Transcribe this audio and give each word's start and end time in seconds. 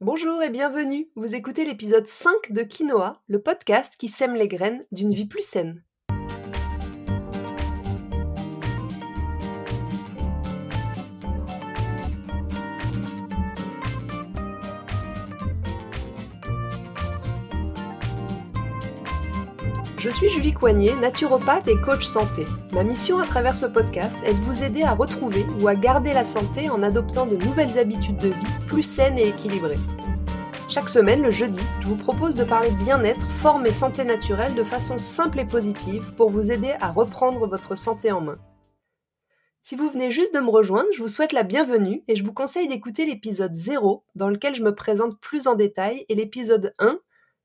Bonjour 0.00 0.40
et 0.44 0.50
bienvenue. 0.50 1.10
Vous 1.16 1.34
écoutez 1.34 1.64
l'épisode 1.64 2.06
5 2.06 2.52
de 2.52 2.62
Quinoa, 2.62 3.20
le 3.26 3.42
podcast 3.42 3.96
qui 3.98 4.06
sème 4.06 4.36
les 4.36 4.46
graines 4.46 4.86
d'une 4.92 5.12
vie 5.12 5.26
plus 5.26 5.42
saine. 5.42 5.82
Je 20.08 20.14
suis 20.14 20.30
Julie 20.30 20.54
Coignet, 20.54 20.96
naturopathe 20.96 21.68
et 21.68 21.76
coach 21.76 22.06
santé. 22.06 22.46
Ma 22.72 22.82
mission 22.82 23.18
à 23.18 23.26
travers 23.26 23.58
ce 23.58 23.66
podcast 23.66 24.16
est 24.24 24.32
de 24.32 24.38
vous 24.38 24.62
aider 24.62 24.82
à 24.82 24.94
retrouver 24.94 25.44
ou 25.60 25.68
à 25.68 25.74
garder 25.74 26.14
la 26.14 26.24
santé 26.24 26.70
en 26.70 26.82
adoptant 26.82 27.26
de 27.26 27.36
nouvelles 27.36 27.78
habitudes 27.78 28.16
de 28.16 28.28
vie 28.28 28.66
plus 28.66 28.82
saines 28.82 29.18
et 29.18 29.28
équilibrées. 29.28 29.76
Chaque 30.66 30.88
semaine, 30.88 31.20
le 31.20 31.30
jeudi, 31.30 31.60
je 31.82 31.88
vous 31.88 31.96
propose 31.96 32.36
de 32.36 32.44
parler 32.44 32.70
bien-être, 32.70 33.20
forme 33.42 33.66
et 33.66 33.70
santé 33.70 34.02
naturelle 34.04 34.54
de 34.54 34.64
façon 34.64 34.98
simple 34.98 35.40
et 35.40 35.44
positive 35.44 36.14
pour 36.16 36.30
vous 36.30 36.50
aider 36.50 36.74
à 36.80 36.90
reprendre 36.90 37.46
votre 37.46 37.74
santé 37.74 38.10
en 38.10 38.22
main. 38.22 38.38
Si 39.62 39.76
vous 39.76 39.90
venez 39.90 40.10
juste 40.10 40.34
de 40.34 40.40
me 40.40 40.48
rejoindre, 40.48 40.88
je 40.96 41.02
vous 41.02 41.08
souhaite 41.08 41.34
la 41.34 41.42
bienvenue 41.42 42.02
et 42.08 42.16
je 42.16 42.24
vous 42.24 42.32
conseille 42.32 42.68
d'écouter 42.68 43.04
l'épisode 43.04 43.54
0 43.54 44.06
dans 44.14 44.30
lequel 44.30 44.54
je 44.54 44.62
me 44.62 44.74
présente 44.74 45.20
plus 45.20 45.46
en 45.46 45.54
détail 45.54 46.06
et 46.08 46.14
l'épisode 46.14 46.74
1 46.78 46.98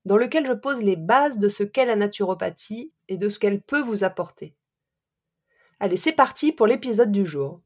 dans 0.04 0.16
lequel 0.16 0.46
je 0.46 0.52
pose 0.52 0.82
les 0.82 0.96
bases 0.96 1.38
de 1.38 1.48
ce 1.48 1.62
qu'est 1.62 1.86
la 1.86 1.96
naturopathie 1.96 2.92
et 3.08 3.16
de 3.16 3.28
ce 3.28 3.38
qu'elle 3.38 3.60
peut 3.60 3.80
vous 3.80 4.04
apporter. 4.04 4.54
Allez, 5.80 5.96
c'est 5.96 6.12
parti 6.12 6.52
pour 6.52 6.66
l'épisode 6.66 7.12
du 7.12 7.26
jour. 7.26 7.60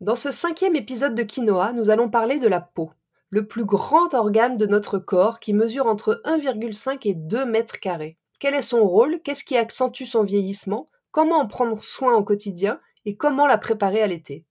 Dans 0.00 0.16
ce 0.16 0.30
cinquième 0.30 0.76
épisode 0.76 1.14
de 1.14 1.22
Quinoa, 1.22 1.72
nous 1.72 1.88
allons 1.88 2.10
parler 2.10 2.38
de 2.38 2.48
la 2.48 2.60
peau, 2.60 2.90
le 3.30 3.46
plus 3.46 3.64
grand 3.64 4.12
organe 4.14 4.56
de 4.56 4.66
notre 4.66 4.98
corps 4.98 5.40
qui 5.40 5.54
mesure 5.54 5.86
entre 5.86 6.20
1,5 6.24 6.98
et 7.08 7.14
2 7.14 7.46
mètres 7.46 7.80
carrés. 7.80 8.18
Quel 8.38 8.54
est 8.54 8.62
son 8.62 8.86
rôle? 8.86 9.20
Qu'est-ce 9.22 9.44
qui 9.44 9.56
accentue 9.56 10.04
son 10.04 10.22
vieillissement? 10.22 10.90
Comment 11.12 11.38
en 11.38 11.46
prendre 11.46 11.82
soin 11.82 12.14
au 12.14 12.22
quotidien? 12.22 12.78
Et 13.06 13.16
comment 13.16 13.46
la 13.46 13.56
préparer 13.56 14.02
à 14.02 14.06
l'été? 14.06 14.44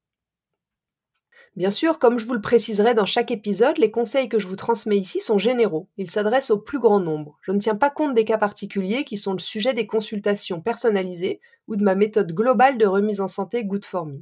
Bien 1.56 1.72
sûr, 1.72 2.00
comme 2.00 2.20
je 2.20 2.26
vous 2.26 2.34
le 2.34 2.42
préciserai 2.42 2.96
dans 2.96 3.06
chaque 3.06 3.32
épisode, 3.32 3.78
les 3.78 3.90
conseils 3.90 4.28
que 4.28 4.40
je 4.40 4.48
vous 4.48 4.58
transmets 4.58 4.98
ici 4.98 5.22
sont 5.22 5.38
généraux. 5.38 5.88
Ils 5.98 6.12
s'adressent 6.12 6.52
au 6.52 6.60
plus 6.60 6.80
grand 6.80 7.00
nombre. 7.00 7.38
Je 7.42 7.54
ne 7.54 7.60
tiens 7.60 7.76
pas 7.76 7.90
compte 7.90 8.14
des 8.14 8.26
cas 8.26 8.38
particuliers 8.38 9.06
qui 9.06 9.16
sont 9.16 9.32
le 9.32 9.40
sujet 9.40 9.74
des 9.74 9.88
consultations 9.88 10.60
personnalisées 10.60 11.40
ou 11.68 11.78
de 11.78 11.84
ma 11.84 11.96
méthode 11.96 12.34
globale 12.34 12.78
de 12.78 12.86
remise 12.86 13.22
en 13.22 13.30
santé 13.30 13.64
Good 13.64 13.86
for 13.86 14.06
Me. 14.06 14.22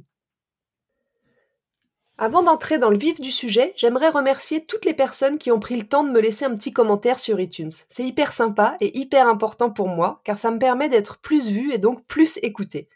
Avant 2.18 2.44
d'entrer 2.44 2.78
dans 2.78 2.90
le 2.90 2.98
vif 2.98 3.20
du 3.20 3.32
sujet, 3.32 3.72
j'aimerais 3.76 4.10
remercier 4.10 4.64
toutes 4.64 4.84
les 4.84 4.94
personnes 4.94 5.36
qui 5.36 5.50
ont 5.50 5.58
pris 5.58 5.76
le 5.76 5.88
temps 5.88 6.04
de 6.04 6.12
me 6.12 6.20
laisser 6.20 6.44
un 6.44 6.54
petit 6.54 6.72
commentaire 6.72 7.18
sur 7.18 7.40
iTunes. 7.40 7.72
C'est 7.88 8.06
hyper 8.06 8.30
sympa 8.30 8.76
et 8.80 8.96
hyper 8.96 9.26
important 9.26 9.70
pour 9.70 9.88
moi 9.88 10.20
car 10.22 10.38
ça 10.38 10.52
me 10.52 10.60
permet 10.60 10.88
d'être 10.88 11.18
plus 11.18 11.48
vu 11.48 11.72
et 11.72 11.78
donc 11.78 12.06
plus 12.06 12.38
écouté. 12.42 12.88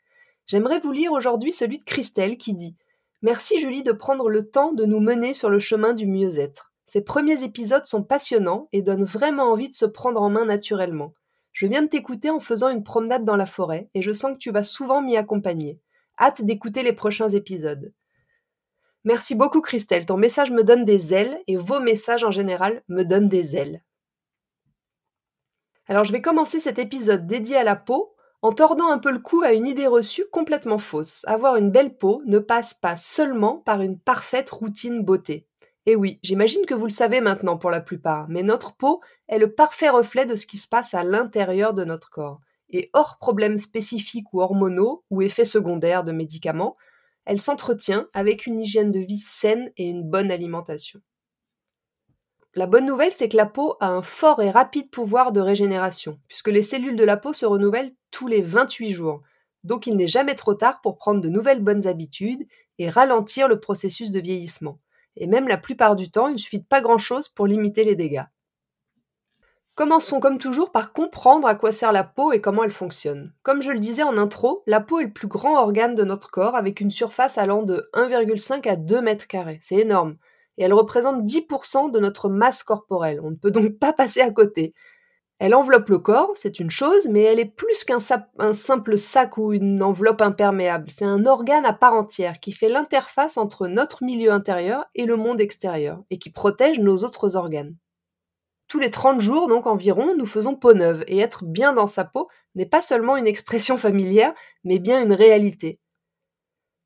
J'aimerais 0.47 0.79
vous 0.79 0.93
lire 0.93 1.11
aujourd'hui 1.11 1.53
celui 1.53 1.79
de 1.79 1.85
Christelle 1.85 2.39
qui 2.39 2.55
dit 2.55 2.77
Merci 3.23 3.61
Julie 3.61 3.83
de 3.83 3.93
prendre 3.93 4.29
le 4.31 4.49
temps 4.49 4.73
de 4.73 4.85
nous 4.85 5.01
mener 5.01 5.35
sur 5.35 5.51
le 5.51 5.59
chemin 5.59 5.93
du 5.93 6.07
mieux-être. 6.07 6.73
Ces 6.87 7.03
premiers 7.03 7.43
épisodes 7.43 7.85
sont 7.85 8.05
passionnants 8.05 8.69
et 8.73 8.81
donnent 8.81 9.05
vraiment 9.05 9.51
envie 9.51 9.69
de 9.69 9.75
se 9.75 9.87
prendre 9.87 10.23
en 10.23 10.31
main 10.31 10.45
naturellement. 10.45 11.15
Je 11.53 11.67
viens 11.67 11.83
de 11.83 11.89
t'écouter 11.89 12.31
en 12.31 12.39
faisant 12.39 12.71
une 12.71 12.85
promenade 12.85 13.25
dans 13.25 13.35
la 13.35 13.47
forêt 13.47 13.91
et 13.95 14.03
je 14.03 14.13
sens 14.13 14.33
que 14.33 14.39
tu 14.39 14.53
vas 14.53 14.63
souvent 14.63 15.03
m'y 15.03 15.17
accompagner. 15.17 15.81
Hâte 16.21 16.43
d'écouter 16.43 16.85
les 16.85 16.93
prochains 16.93 17.29
épisodes. 17.29 17.93
Merci 19.05 19.35
beaucoup 19.35 19.61
Christelle, 19.61 20.07
ton 20.07 20.17
message 20.17 20.53
me 20.53 20.63
donne 20.63 20.85
des 20.85 21.13
ailes 21.13 21.43
et 21.49 21.57
vos 21.57 21.81
messages 21.81 22.25
en 22.25 22.31
général 22.31 22.83
me 22.89 23.03
donnent 23.03 23.29
des 23.29 23.57
ailes. 23.57 23.83
Alors 25.87 26.05
je 26.05 26.13
vais 26.13 26.23
commencer 26.23 26.61
cet 26.61 26.79
épisode 26.79 27.27
dédié 27.27 27.57
à 27.57 27.65
la 27.65 27.77
peau 27.77 28.15
en 28.43 28.53
tordant 28.53 28.89
un 28.89 28.99
peu 28.99 29.11
le 29.11 29.19
cou 29.19 29.43
à 29.43 29.53
une 29.53 29.67
idée 29.67 29.87
reçue 29.87 30.25
complètement 30.31 30.79
fausse. 30.79 31.25
Avoir 31.27 31.57
une 31.57 31.71
belle 31.71 31.97
peau 31.97 32.23
ne 32.27 32.39
passe 32.39 32.75
pas 32.75 32.97
seulement 32.97 33.59
par 33.59 33.83
une 33.83 33.99
parfaite 33.99 34.51
routine 34.51 35.03
beauté. 35.03 35.47
Et 35.87 35.97
oui, 35.97 36.21
j'imagine 36.23 36.67
que 36.67 36.75
vous 36.75 36.85
le 36.85 36.91
savez 36.91 37.21
maintenant 37.21 37.57
pour 37.57 37.71
la 37.71 37.81
plupart, 37.81 38.29
mais 38.29 38.43
notre 38.43 38.77
peau 38.77 39.01
est 39.29 39.39
le 39.39 39.53
parfait 39.53 39.89
reflet 39.89 40.27
de 40.27 40.37
ce 40.37 40.47
qui 40.47 40.59
se 40.59 40.69
passe 40.69 40.95
à 40.95 41.03
l'intérieur 41.03 41.75
de 41.75 41.85
notre 41.85 42.11
corps. 42.11 42.41
Et 42.71 42.91
hors 42.93 43.17
problèmes 43.17 43.57
spécifiques 43.57 44.33
ou 44.35 44.43
hormonaux 44.43 45.05
ou 45.11 45.23
effets 45.23 45.47
secondaires 45.47 46.05
de 46.05 46.13
médicaments, 46.13 46.77
elle 47.25 47.41
s'entretient 47.41 48.09
avec 48.13 48.47
une 48.47 48.61
hygiène 48.61 48.93
de 48.93 49.01
vie 49.01 49.21
saine 49.21 49.73
et 49.77 49.87
une 49.87 50.09
bonne 50.09 50.31
alimentation. 50.31 51.01
La 52.55 52.67
bonne 52.67 52.87
nouvelle, 52.87 53.13
c'est 53.13 53.29
que 53.29 53.37
la 53.37 53.47
peau 53.47 53.77
a 53.81 53.89
un 53.89 54.03
fort 54.03 54.43
et 54.43 54.51
rapide 54.51 54.91
pouvoir 54.91 55.33
de 55.33 55.41
régénération, 55.41 56.19
puisque 56.29 56.49
les 56.49 56.63
cellules 56.63 56.97
de 56.97 57.05
la 57.05 57.17
peau 57.17 57.33
se 57.33 57.47
renouvellent 57.47 57.95
tous 58.11 58.27
les 58.27 58.43
28 58.43 58.93
jours. 58.93 59.23
Donc 59.65 59.87
il 59.87 59.97
n'est 59.97 60.07
jamais 60.07 60.35
trop 60.35 60.55
tard 60.55 60.81
pour 60.81 60.97
prendre 60.97 61.21
de 61.21 61.29
nouvelles 61.29 61.63
bonnes 61.63 61.87
habitudes 61.87 62.47
et 62.79 62.91
ralentir 62.91 63.49
le 63.49 63.61
processus 63.61 64.11
de 64.11 64.21
vieillissement. 64.21 64.79
Et 65.17 65.27
même 65.27 65.49
la 65.49 65.57
plupart 65.57 65.97
du 65.97 66.11
temps, 66.11 66.29
il 66.29 66.35
ne 66.35 66.39
suffit 66.39 66.63
pas 66.63 66.81
grand-chose 66.81 67.29
pour 67.29 67.47
limiter 67.47 67.85
les 67.85 67.97
dégâts. 67.97 68.25
Commençons 69.75 70.19
comme 70.19 70.39
toujours 70.39 70.73
par 70.73 70.93
comprendre 70.93 71.47
à 71.47 71.55
quoi 71.55 71.71
sert 71.71 71.93
la 71.93 72.03
peau 72.03 72.33
et 72.33 72.41
comment 72.41 72.65
elle 72.65 72.73
fonctionne. 72.73 73.33
Comme 73.45 73.63
je 73.63 73.71
le 73.71 73.79
disais 73.79 74.03
en 74.03 74.19
intro, 74.19 74.65
la 74.67 74.81
peau 74.81 74.99
est 74.99 75.05
le 75.05 75.13
plus 75.13 75.29
grand 75.29 75.57
organe 75.57 75.95
de 75.95 76.03
notre 76.03 76.33
corps 76.33 76.57
avec 76.57 76.81
une 76.81 76.91
surface 76.91 77.39
allant 77.39 77.63
de 77.63 77.89
1,5 77.95 78.69
à 78.69 78.75
2 78.75 79.01
mètres 79.01 79.29
carrés. 79.29 79.61
C'est 79.63 79.77
énorme. 79.77 80.17
Et 80.57 80.65
elle 80.65 80.73
représente 80.73 81.23
10% 81.23 81.93
de 81.93 82.01
notre 82.01 82.29
masse 82.29 82.65
corporelle. 82.65 83.21
On 83.23 83.31
ne 83.31 83.37
peut 83.37 83.53
donc 83.53 83.79
pas 83.79 83.93
passer 83.93 84.21
à 84.21 84.33
côté. 84.33 84.75
Elle 85.39 85.55
enveloppe 85.55 85.89
le 85.89 86.01
corps, 86.01 86.33
c'est 86.35 86.59
une 86.59 86.71
chose, 86.71 87.07
mais 87.07 87.23
elle 87.23 87.39
est 87.39 87.45
plus 87.45 87.85
qu'un 87.85 88.01
simple 88.01 88.99
sac 88.99 89.39
ou 89.39 89.53
une 89.53 89.85
enveloppe 89.85 90.21
imperméable. 90.21 90.91
C'est 90.91 91.05
un 91.05 91.27
organe 91.27 91.65
à 91.65 91.73
part 91.73 91.95
entière 91.95 92.41
qui 92.41 92.51
fait 92.51 92.69
l'interface 92.69 93.37
entre 93.37 93.69
notre 93.69 94.03
milieu 94.03 94.33
intérieur 94.33 94.87
et 94.97 95.07
le 95.07 95.15
monde 95.17 95.41
extérieur, 95.41 96.03
et 96.11 96.19
qui 96.19 96.31
protège 96.31 96.81
nos 96.81 97.05
autres 97.05 97.37
organes. 97.37 97.77
Tous 98.67 98.81
les 98.81 98.91
30 98.91 99.21
jours, 99.21 99.47
donc 99.47 99.69
environ, 99.69 100.15
nous 100.17 100.27
faisons 100.27 100.57
peau 100.57 100.75
neuve, 100.75 101.05
et 101.07 101.19
être 101.21 101.45
bien 101.45 101.73
dans 101.73 101.87
sa 101.87 102.05
peau 102.05 102.29
n'est 102.57 102.67
pas 102.67 102.83
seulement 102.83 103.17
une 103.17 103.29
expression 103.29 103.79
familière, 103.79 104.35
mais 104.65 104.81
bien 104.81 105.01
une 105.01 105.13
réalité. 105.13 105.79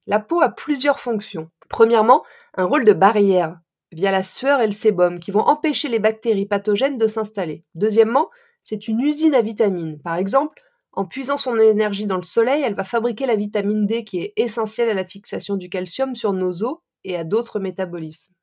La 0.06 0.20
peau 0.20 0.42
a 0.42 0.50
plusieurs 0.50 1.00
fonctions. 1.00 1.50
Premièrement, 1.70 2.22
un 2.54 2.64
rôle 2.64 2.84
de 2.84 2.92
barrière 2.92 3.58
via 3.92 4.10
la 4.10 4.24
sueur 4.24 4.60
et 4.60 4.66
le 4.66 4.72
sébum 4.72 5.20
qui 5.20 5.30
vont 5.30 5.40
empêcher 5.40 5.88
les 5.88 5.98
bactéries 5.98 6.46
pathogènes 6.46 6.98
de 6.98 7.08
s'installer. 7.08 7.64
Deuxièmement, 7.74 8.30
c'est 8.62 8.88
une 8.88 9.00
usine 9.00 9.34
à 9.34 9.42
vitamines. 9.42 10.00
Par 10.00 10.16
exemple, 10.16 10.62
en 10.92 11.06
puisant 11.06 11.36
son 11.36 11.58
énergie 11.58 12.06
dans 12.06 12.16
le 12.16 12.22
soleil, 12.22 12.62
elle 12.62 12.74
va 12.74 12.84
fabriquer 12.84 13.26
la 13.26 13.36
vitamine 13.36 13.86
D 13.86 14.04
qui 14.04 14.20
est 14.20 14.32
essentielle 14.36 14.90
à 14.90 14.94
la 14.94 15.06
fixation 15.06 15.56
du 15.56 15.68
calcium 15.68 16.14
sur 16.14 16.32
nos 16.32 16.62
os 16.64 16.78
et 17.04 17.16
à 17.16 17.24
d'autres 17.24 17.60
métabolismes. 17.60 18.34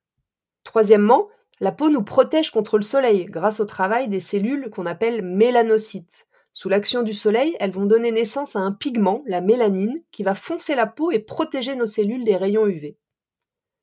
Troisièmement, 0.64 1.28
la 1.60 1.72
peau 1.72 1.90
nous 1.90 2.02
protège 2.02 2.50
contre 2.50 2.76
le 2.76 2.82
soleil 2.82 3.26
grâce 3.26 3.60
au 3.60 3.66
travail 3.66 4.08
des 4.08 4.20
cellules 4.20 4.70
qu'on 4.70 4.86
appelle 4.86 5.22
mélanocytes. 5.22 6.26
Sous 6.52 6.68
l'action 6.68 7.02
du 7.02 7.14
soleil, 7.14 7.56
elles 7.60 7.70
vont 7.70 7.86
donner 7.86 8.10
naissance 8.10 8.56
à 8.56 8.60
un 8.60 8.72
pigment, 8.72 9.22
la 9.26 9.40
mélanine, 9.40 10.02
qui 10.10 10.24
va 10.24 10.34
foncer 10.34 10.74
la 10.74 10.86
peau 10.86 11.12
et 11.12 11.20
protéger 11.20 11.76
nos 11.76 11.86
cellules 11.86 12.24
des 12.24 12.36
rayons 12.36 12.66
UV. 12.66 12.96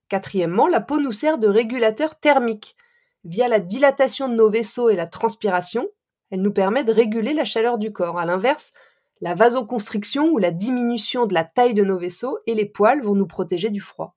Quatrièmement, 0.09 0.67
la 0.67 0.81
peau 0.81 0.99
nous 0.99 1.11
sert 1.11 1.37
de 1.37 1.47
régulateur 1.47 2.19
thermique. 2.19 2.75
Via 3.23 3.47
la 3.47 3.59
dilatation 3.59 4.29
de 4.29 4.35
nos 4.35 4.49
vaisseaux 4.49 4.89
et 4.89 4.95
la 4.95 5.07
transpiration, 5.07 5.87
elle 6.31 6.41
nous 6.41 6.53
permet 6.53 6.83
de 6.83 6.93
réguler 6.93 7.33
la 7.33 7.45
chaleur 7.45 7.77
du 7.77 7.91
corps. 7.91 8.19
A 8.19 8.25
l'inverse, 8.25 8.73
la 9.21 9.33
vasoconstriction 9.33 10.29
ou 10.29 10.37
la 10.37 10.51
diminution 10.51 11.25
de 11.25 11.33
la 11.33 11.43
taille 11.43 11.73
de 11.73 11.83
nos 11.83 11.97
vaisseaux 11.97 12.39
et 12.45 12.53
les 12.53 12.65
poils 12.65 13.01
vont 13.01 13.15
nous 13.15 13.27
protéger 13.27 13.69
du 13.69 13.81
froid. 13.81 14.15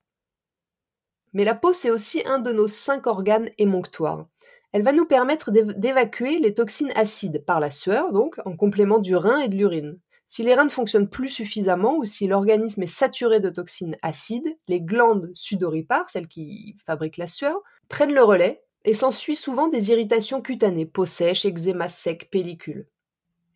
Mais 1.33 1.45
la 1.45 1.55
peau, 1.55 1.73
c'est 1.73 1.91
aussi 1.91 2.23
un 2.27 2.39
de 2.39 2.53
nos 2.53 2.69
cinq 2.69 3.07
organes 3.07 3.51
émonctoires. 3.59 4.27
Elle 4.73 4.83
va 4.83 4.93
nous 4.93 5.07
permettre 5.07 5.51
d'évacuer 5.51 6.39
les 6.39 6.55
toxines 6.55 6.93
acides 6.95 7.45
par 7.45 7.59
la 7.59 7.71
sueur, 7.71 8.13
donc 8.13 8.37
en 8.45 8.57
complément 8.57 8.99
du 8.99 9.17
rein 9.17 9.41
et 9.41 9.49
de 9.49 9.57
l'urine. 9.57 9.99
Si 10.33 10.45
les 10.45 10.55
reins 10.55 10.67
ne 10.67 10.71
fonctionnent 10.71 11.09
plus 11.09 11.29
suffisamment 11.29 11.97
ou 11.97 12.05
si 12.05 12.29
l'organisme 12.29 12.85
est 12.85 12.87
saturé 12.87 13.41
de 13.41 13.51
toxines 13.51 13.97
acides, 14.01 14.57
les 14.69 14.81
glandes 14.81 15.33
sudoripares, 15.35 16.09
celles 16.09 16.29
qui 16.29 16.77
fabriquent 16.87 17.17
la 17.17 17.27
sueur, 17.27 17.61
prennent 17.89 18.15
le 18.15 18.23
relais 18.23 18.63
et 18.85 18.95
s'ensuit 18.95 19.35
souvent 19.35 19.67
des 19.67 19.91
irritations 19.91 20.41
cutanées, 20.41 20.87
peau 20.87 21.05
sèche, 21.05 21.47
eczéma 21.47 21.89
sec, 21.89 22.31
pellicule. 22.31 22.87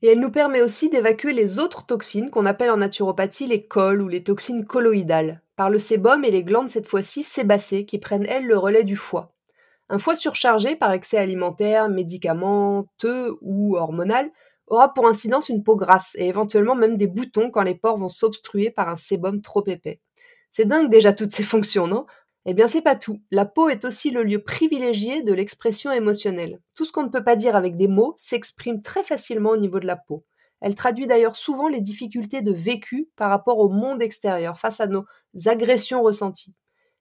Et 0.02 0.08
elle 0.08 0.18
nous 0.18 0.32
permet 0.32 0.62
aussi 0.62 0.90
d'évacuer 0.90 1.32
les 1.32 1.60
autres 1.60 1.86
toxines 1.86 2.30
qu'on 2.30 2.44
appelle 2.44 2.72
en 2.72 2.78
naturopathie 2.78 3.46
les 3.46 3.64
cols 3.64 4.02
ou 4.02 4.08
les 4.08 4.24
toxines 4.24 4.66
colloïdales, 4.66 5.42
par 5.54 5.70
le 5.70 5.78
sébum 5.78 6.24
et 6.24 6.32
les 6.32 6.42
glandes 6.42 6.70
cette 6.70 6.88
fois-ci 6.88 7.22
sébacées 7.22 7.86
qui 7.86 8.00
prennent 8.00 8.26
elles 8.26 8.46
le 8.46 8.58
relais 8.58 8.82
du 8.82 8.96
foie. 8.96 9.32
Un 9.90 10.00
foie 10.00 10.16
surchargé 10.16 10.74
par 10.74 10.90
excès 10.90 11.18
alimentaire, 11.18 11.88
médicamenteux 11.88 13.38
ou 13.42 13.76
hormonal 13.76 14.32
aura 14.66 14.92
pour 14.94 15.06
incidence 15.06 15.48
une 15.48 15.62
peau 15.62 15.76
grasse 15.76 16.16
et 16.18 16.26
éventuellement 16.28 16.74
même 16.74 16.96
des 16.96 17.06
boutons 17.06 17.50
quand 17.50 17.62
les 17.62 17.74
pores 17.74 17.98
vont 17.98 18.08
s'obstruer 18.08 18.70
par 18.70 18.88
un 18.88 18.96
sébum 18.96 19.42
trop 19.42 19.64
épais. 19.66 20.00
C'est 20.50 20.66
dingue 20.66 20.90
déjà 20.90 21.12
toutes 21.12 21.32
ces 21.32 21.42
fonctions, 21.42 21.86
non? 21.86 22.06
Eh 22.46 22.54
bien, 22.54 22.68
c'est 22.68 22.82
pas 22.82 22.94
tout. 22.94 23.20
La 23.30 23.46
peau 23.46 23.68
est 23.68 23.84
aussi 23.84 24.10
le 24.10 24.22
lieu 24.22 24.42
privilégié 24.42 25.22
de 25.22 25.32
l'expression 25.32 25.90
émotionnelle. 25.90 26.60
Tout 26.74 26.84
ce 26.84 26.92
qu'on 26.92 27.04
ne 27.04 27.08
peut 27.08 27.24
pas 27.24 27.36
dire 27.36 27.56
avec 27.56 27.76
des 27.76 27.88
mots 27.88 28.14
s'exprime 28.18 28.82
très 28.82 29.02
facilement 29.02 29.50
au 29.50 29.56
niveau 29.56 29.80
de 29.80 29.86
la 29.86 29.96
peau. 29.96 30.24
Elle 30.60 30.74
traduit 30.74 31.06
d'ailleurs 31.06 31.36
souvent 31.36 31.68
les 31.68 31.80
difficultés 31.80 32.42
de 32.42 32.52
vécu 32.52 33.08
par 33.16 33.30
rapport 33.30 33.58
au 33.58 33.70
monde 33.70 34.02
extérieur 34.02 34.58
face 34.58 34.80
à 34.80 34.86
nos 34.86 35.04
agressions 35.46 36.02
ressenties. 36.02 36.54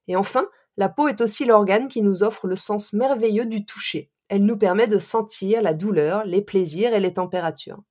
Et 0.08 0.16
enfin, 0.16 0.48
la 0.78 0.90
peau 0.90 1.08
est 1.08 1.22
aussi 1.22 1.46
l'organe 1.46 1.88
qui 1.90 2.02
nous 2.02 2.24
offre 2.24 2.48
le 2.48 2.56
sens 2.56 2.94
merveilleux 2.94 3.46
du 3.46 3.66
toucher. 3.66 4.10
Elle 4.30 4.46
nous 4.46 4.58
permet 4.58 4.88
de 4.88 5.00
sentir 5.00 5.62
la 5.62 5.74
douleur, 5.74 6.26
les 6.26 6.42
plaisirs 6.42 6.94
et 6.94 7.00
les 7.00 7.14
températures. 7.14 7.84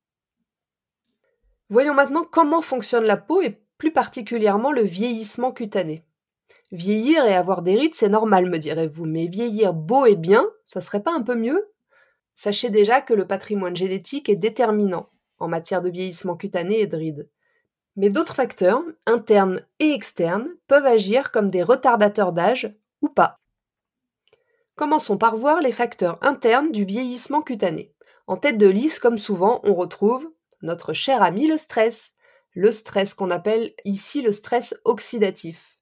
Voyons 1.68 1.94
maintenant 1.94 2.24
comment 2.30 2.62
fonctionne 2.62 3.04
la 3.04 3.16
peau 3.16 3.40
et 3.42 3.62
plus 3.78 3.92
particulièrement 3.92 4.72
le 4.72 4.82
vieillissement 4.82 5.52
cutané. 5.52 6.04
Vieillir 6.70 7.24
et 7.26 7.34
avoir 7.34 7.62
des 7.62 7.76
rides, 7.76 7.94
c'est 7.94 8.08
normal, 8.08 8.48
me 8.48 8.58
direz-vous, 8.58 9.04
mais 9.04 9.26
vieillir 9.26 9.74
beau 9.74 10.06
et 10.06 10.16
bien, 10.16 10.46
ça 10.66 10.80
serait 10.80 11.02
pas 11.02 11.14
un 11.14 11.22
peu 11.22 11.34
mieux? 11.34 11.70
Sachez 12.34 12.70
déjà 12.70 13.00
que 13.02 13.12
le 13.12 13.26
patrimoine 13.26 13.76
génétique 13.76 14.28
est 14.28 14.36
déterminant 14.36 15.10
en 15.38 15.48
matière 15.48 15.82
de 15.82 15.90
vieillissement 15.90 16.36
cutané 16.36 16.80
et 16.80 16.86
de 16.86 16.96
rides. 16.96 17.28
Mais 17.96 18.08
d'autres 18.08 18.34
facteurs, 18.34 18.82
internes 19.04 19.66
et 19.80 19.92
externes, 19.92 20.48
peuvent 20.66 20.86
agir 20.86 21.30
comme 21.30 21.50
des 21.50 21.62
retardateurs 21.62 22.32
d'âge 22.32 22.74
ou 23.02 23.08
pas. 23.08 23.41
Commençons 24.82 25.16
par 25.16 25.36
voir 25.36 25.60
les 25.60 25.70
facteurs 25.70 26.18
internes 26.22 26.72
du 26.72 26.84
vieillissement 26.84 27.40
cutané. 27.40 27.94
En 28.26 28.36
tête 28.36 28.58
de 28.58 28.66
liste, 28.66 28.98
comme 28.98 29.16
souvent, 29.16 29.60
on 29.62 29.74
retrouve 29.74 30.28
notre 30.60 30.92
cher 30.92 31.22
ami 31.22 31.46
le 31.46 31.56
stress. 31.56 32.14
Le 32.52 32.72
stress 32.72 33.14
qu'on 33.14 33.30
appelle 33.30 33.74
ici 33.84 34.22
le 34.22 34.32
stress 34.32 34.74
oxydatif. 34.84 35.78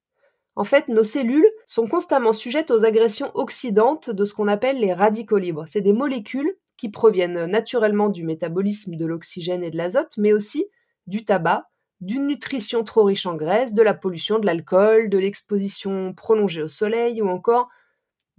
En 0.55 0.65
fait, 0.65 0.89
nos 0.89 1.03
cellules 1.03 1.51
sont 1.67 1.89
constamment 1.89 2.35
sujettes 2.35 2.71
aux 2.71 2.85
agressions 2.85 3.31
oxydantes 3.33 4.11
de 4.11 4.27
ce 4.27 4.35
qu'on 4.35 4.49
appelle 4.49 4.79
les 4.79 4.93
radicaux 4.93 5.39
libres. 5.39 5.65
C'est 5.67 5.81
des 5.81 5.95
molécules 5.95 6.55
qui 6.77 6.91
proviennent 6.91 7.47
naturellement 7.47 8.11
du 8.11 8.23
métabolisme 8.23 8.97
de 8.97 9.07
l'oxygène 9.07 9.65
et 9.65 9.71
de 9.71 9.79
l'azote, 9.79 10.19
mais 10.19 10.35
aussi 10.35 10.67
du 11.07 11.25
tabac, 11.25 11.71
d'une 12.03 12.27
nutrition 12.27 12.85
trop 12.85 13.05
riche 13.05 13.25
en 13.25 13.37
graisse, 13.37 13.73
de 13.73 13.81
la 13.81 13.95
pollution, 13.95 14.39
de 14.39 14.45
l'alcool, 14.45 15.09
de 15.09 15.17
l'exposition 15.17 16.13
prolongée 16.13 16.63
au 16.63 16.69
soleil 16.69 17.23
ou 17.23 17.31
encore 17.31 17.71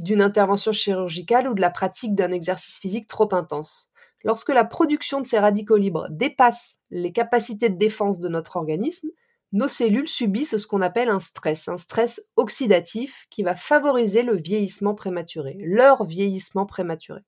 d'une 0.03 0.21
intervention 0.21 0.71
chirurgicale 0.71 1.48
ou 1.48 1.53
de 1.53 1.62
la 1.62 1.69
pratique 1.69 2.15
d'un 2.15 2.31
exercice 2.31 2.80
physique 2.80 3.07
trop 3.07 3.33
intense. 3.33 3.92
Lorsque 4.24 4.50
la 4.50 4.65
production 4.65 5.19
de 5.19 5.25
ces 5.25 5.39
radicaux 5.39 5.77
libres 5.77 6.07
dépasse 6.12 6.77
les 6.92 7.12
capacités 7.12 7.69
de 7.69 7.77
défense 7.77 8.19
de 8.19 8.30
notre 8.30 8.57
organisme, 8.57 9.09
nos 9.51 9.68
cellules 9.68 10.07
subissent 10.07 10.57
ce 10.57 10.68
qu'on 10.68 10.81
appelle 10.81 11.09
un 11.09 11.19
stress, 11.19 11.68
un 11.68 11.77
stress 11.77 12.21
oxydatif 12.36 13.25
qui 13.30 13.44
va 13.44 13.56
favoriser 13.56 14.24
le 14.24 14.38
vieillissement 14.38 14.95
prématuré, 14.95 15.57
leur 15.59 16.06
vieillissement 16.06 16.65
prématuré. 16.65 17.21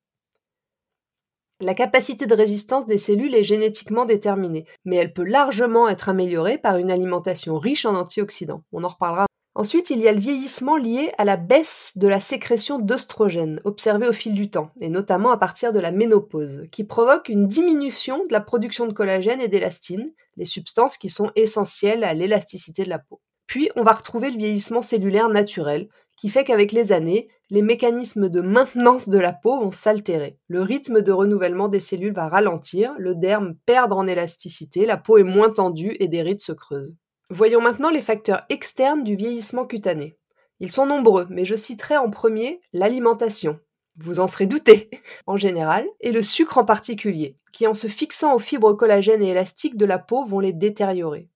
La 1.59 1.73
capacité 1.73 2.25
de 2.25 2.35
résistance 2.35 2.85
des 2.85 2.97
cellules 2.97 3.35
est 3.35 3.43
génétiquement 3.43 4.05
déterminée, 4.05 4.65
mais 4.85 4.97
elle 4.97 5.13
peut 5.13 5.23
largement 5.23 5.87
être 5.87 6.09
améliorée 6.09 6.57
par 6.57 6.77
une 6.77 6.91
alimentation 6.91 7.57
riche 7.57 7.85
en 7.85 7.95
antioxydants. 7.95 8.63
On 8.71 8.83
en 8.83 8.89
reparlera. 8.89 9.27
Ensuite, 9.55 9.91
il 9.91 9.99
y 9.99 10.07
a 10.07 10.11
le 10.11 10.19
vieillissement 10.19 10.77
lié 10.77 11.11
à 11.19 11.25
la 11.25 11.37
baisse 11.37 11.91
de 11.95 12.07
la 12.07 12.19
sécrétion 12.19 12.79
d'œstrogènes 12.79 13.61
observée 13.65 14.07
au 14.07 14.13
fil 14.13 14.33
du 14.33 14.49
temps, 14.49 14.71
et 14.81 14.89
notamment 14.89 15.29
à 15.29 15.37
partir 15.37 15.71
de 15.71 15.79
la 15.79 15.91
ménopause, 15.91 16.63
qui 16.71 16.83
provoque 16.83 17.29
une 17.29 17.45
diminution 17.45 18.25
de 18.25 18.33
la 18.33 18.41
production 18.41 18.87
de 18.87 18.93
collagène 18.93 19.41
et 19.41 19.47
d'élastine, 19.47 20.11
les 20.37 20.45
substances 20.45 20.97
qui 20.97 21.09
sont 21.09 21.31
essentielles 21.35 22.03
à 22.03 22.15
l'élasticité 22.15 22.83
de 22.83 22.89
la 22.89 22.97
peau. 22.97 23.21
Puis, 23.45 23.69
on 23.75 23.83
va 23.83 23.91
retrouver 23.91 24.31
le 24.31 24.37
vieillissement 24.37 24.81
cellulaire 24.81 25.29
naturel, 25.29 25.87
qui 26.17 26.29
fait 26.29 26.45
qu'avec 26.45 26.71
les 26.71 26.91
années, 26.91 27.27
les 27.51 27.61
mécanismes 27.61 28.29
de 28.29 28.41
maintenance 28.41 29.07
de 29.07 29.19
la 29.19 29.33
peau 29.33 29.59
vont 29.59 29.71
s'altérer. 29.71 30.39
Le 30.47 30.63
rythme 30.63 31.03
de 31.03 31.11
renouvellement 31.11 31.67
des 31.67 31.79
cellules 31.79 32.13
va 32.13 32.27
ralentir, 32.27 32.95
le 32.97 33.13
derme 33.13 33.53
perdre 33.67 33.97
en 33.97 34.07
élasticité, 34.07 34.87
la 34.87 34.97
peau 34.97 35.19
est 35.19 35.23
moins 35.23 35.51
tendue 35.51 35.95
et 35.99 36.07
des 36.07 36.23
rides 36.23 36.41
se 36.41 36.53
creusent. 36.53 36.95
Voyons 37.35 37.61
maintenant 37.61 37.89
les 37.89 38.03
facteurs 38.03 38.43
externes 38.49 39.03
du 39.03 39.15
vieillissement 39.15 39.65
cutané. 39.65 40.15
Ils 40.59 40.71
sont 40.71 40.85
nombreux, 40.85 41.25
mais 41.31 41.45
je 41.45 41.55
citerai 41.55 41.97
en 41.97 42.11
premier 42.11 42.61
l'alimentation. 42.73 43.59
Vous 43.97 44.19
en 44.19 44.27
serez 44.27 44.45
douté, 44.45 44.91
en 45.25 45.35
général, 45.35 45.87
et 46.01 46.11
le 46.11 46.21
sucre 46.21 46.59
en 46.59 46.63
particulier, 46.63 47.39
qui 47.51 47.65
en 47.65 47.73
se 47.73 47.87
fixant 47.87 48.35
aux 48.35 48.39
fibres 48.39 48.73
collagènes 48.73 49.23
et 49.23 49.29
élastiques 49.29 49.77
de 49.77 49.85
la 49.87 49.97
peau 49.97 50.25
vont 50.25 50.41
les 50.41 50.53
détériorer. 50.53 51.27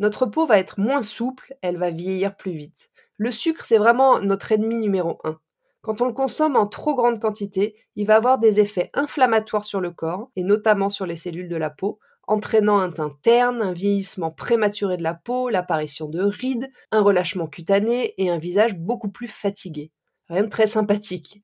Notre 0.00 0.26
peau 0.26 0.44
va 0.44 0.58
être 0.58 0.78
moins 0.78 1.00
souple, 1.00 1.56
elle 1.62 1.78
va 1.78 1.88
vieillir 1.88 2.36
plus 2.36 2.52
vite. 2.52 2.90
Le 3.16 3.30
sucre, 3.30 3.64
c'est 3.64 3.78
vraiment 3.78 4.20
notre 4.20 4.52
ennemi 4.52 4.76
numéro 4.76 5.18
un. 5.24 5.40
Quand 5.80 6.02
on 6.02 6.06
le 6.08 6.12
consomme 6.12 6.56
en 6.56 6.66
trop 6.66 6.94
grande 6.94 7.20
quantité, 7.20 7.74
il 7.96 8.06
va 8.06 8.16
avoir 8.16 8.38
des 8.38 8.60
effets 8.60 8.90
inflammatoires 8.92 9.64
sur 9.64 9.80
le 9.80 9.92
corps, 9.92 10.30
et 10.36 10.42
notamment 10.42 10.90
sur 10.90 11.06
les 11.06 11.16
cellules 11.16 11.48
de 11.48 11.56
la 11.56 11.70
peau, 11.70 12.00
entraînant 12.28 12.78
un 12.78 12.90
teint 12.90 13.16
terne, 13.22 13.62
un 13.62 13.72
vieillissement 13.72 14.30
prématuré 14.30 14.96
de 14.96 15.02
la 15.02 15.14
peau, 15.14 15.48
l'apparition 15.48 16.08
de 16.08 16.22
rides, 16.22 16.70
un 16.92 17.00
relâchement 17.00 17.48
cutané 17.48 18.14
et 18.18 18.30
un 18.30 18.38
visage 18.38 18.76
beaucoup 18.76 19.08
plus 19.08 19.26
fatigué. 19.26 19.90
Rien 20.28 20.44
de 20.44 20.48
très 20.48 20.66
sympathique. 20.66 21.42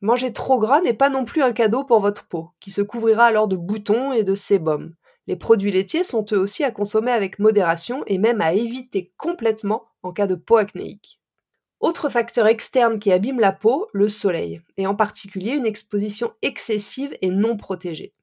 Manger 0.00 0.32
trop 0.32 0.58
gras 0.58 0.80
n'est 0.80 0.94
pas 0.94 1.10
non 1.10 1.24
plus 1.24 1.42
un 1.42 1.52
cadeau 1.52 1.84
pour 1.84 2.00
votre 2.00 2.26
peau, 2.26 2.50
qui 2.58 2.70
se 2.70 2.82
couvrira 2.82 3.26
alors 3.26 3.48
de 3.48 3.56
boutons 3.56 4.12
et 4.12 4.24
de 4.24 4.34
sébum. 4.34 4.94
Les 5.26 5.36
produits 5.36 5.70
laitiers 5.70 6.04
sont 6.04 6.24
eux 6.32 6.38
aussi 6.38 6.64
à 6.64 6.70
consommer 6.70 7.12
avec 7.12 7.38
modération 7.38 8.02
et 8.06 8.18
même 8.18 8.40
à 8.40 8.52
éviter 8.52 9.12
complètement 9.16 9.84
en 10.02 10.12
cas 10.12 10.26
de 10.26 10.34
peau 10.34 10.56
acnéique. 10.56 11.20
Autre 11.80 12.08
facteur 12.08 12.46
externe 12.46 12.98
qui 12.98 13.12
abîme 13.12 13.40
la 13.40 13.52
peau, 13.52 13.88
le 13.92 14.08
soleil, 14.08 14.62
et 14.78 14.86
en 14.86 14.94
particulier 14.94 15.52
une 15.52 15.66
exposition 15.66 16.32
excessive 16.40 17.16
et 17.20 17.30
non 17.30 17.56
protégée. 17.56 18.14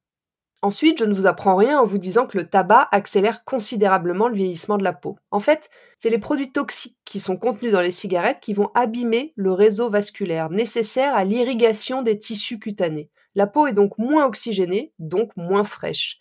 Ensuite, 0.63 0.99
je 0.99 1.05
ne 1.05 1.13
vous 1.13 1.25
apprends 1.25 1.55
rien 1.55 1.79
en 1.79 1.85
vous 1.85 1.97
disant 1.97 2.27
que 2.27 2.37
le 2.37 2.47
tabac 2.47 2.87
accélère 2.91 3.43
considérablement 3.45 4.27
le 4.27 4.35
vieillissement 4.35 4.77
de 4.77 4.83
la 4.83 4.93
peau. 4.93 5.17
En 5.31 5.39
fait, 5.39 5.71
c'est 5.97 6.11
les 6.11 6.19
produits 6.19 6.51
toxiques 6.51 6.99
qui 7.03 7.19
sont 7.19 7.35
contenus 7.35 7.71
dans 7.71 7.81
les 7.81 7.89
cigarettes 7.89 8.41
qui 8.41 8.53
vont 8.53 8.69
abîmer 8.75 9.33
le 9.35 9.53
réseau 9.53 9.89
vasculaire 9.89 10.51
nécessaire 10.51 11.15
à 11.15 11.23
l'irrigation 11.23 12.03
des 12.03 12.19
tissus 12.19 12.59
cutanés. 12.59 13.09
La 13.33 13.47
peau 13.47 13.65
est 13.65 13.73
donc 13.73 13.97
moins 13.97 14.27
oxygénée, 14.27 14.93
donc 14.99 15.31
moins 15.35 15.63
fraîche. 15.63 16.19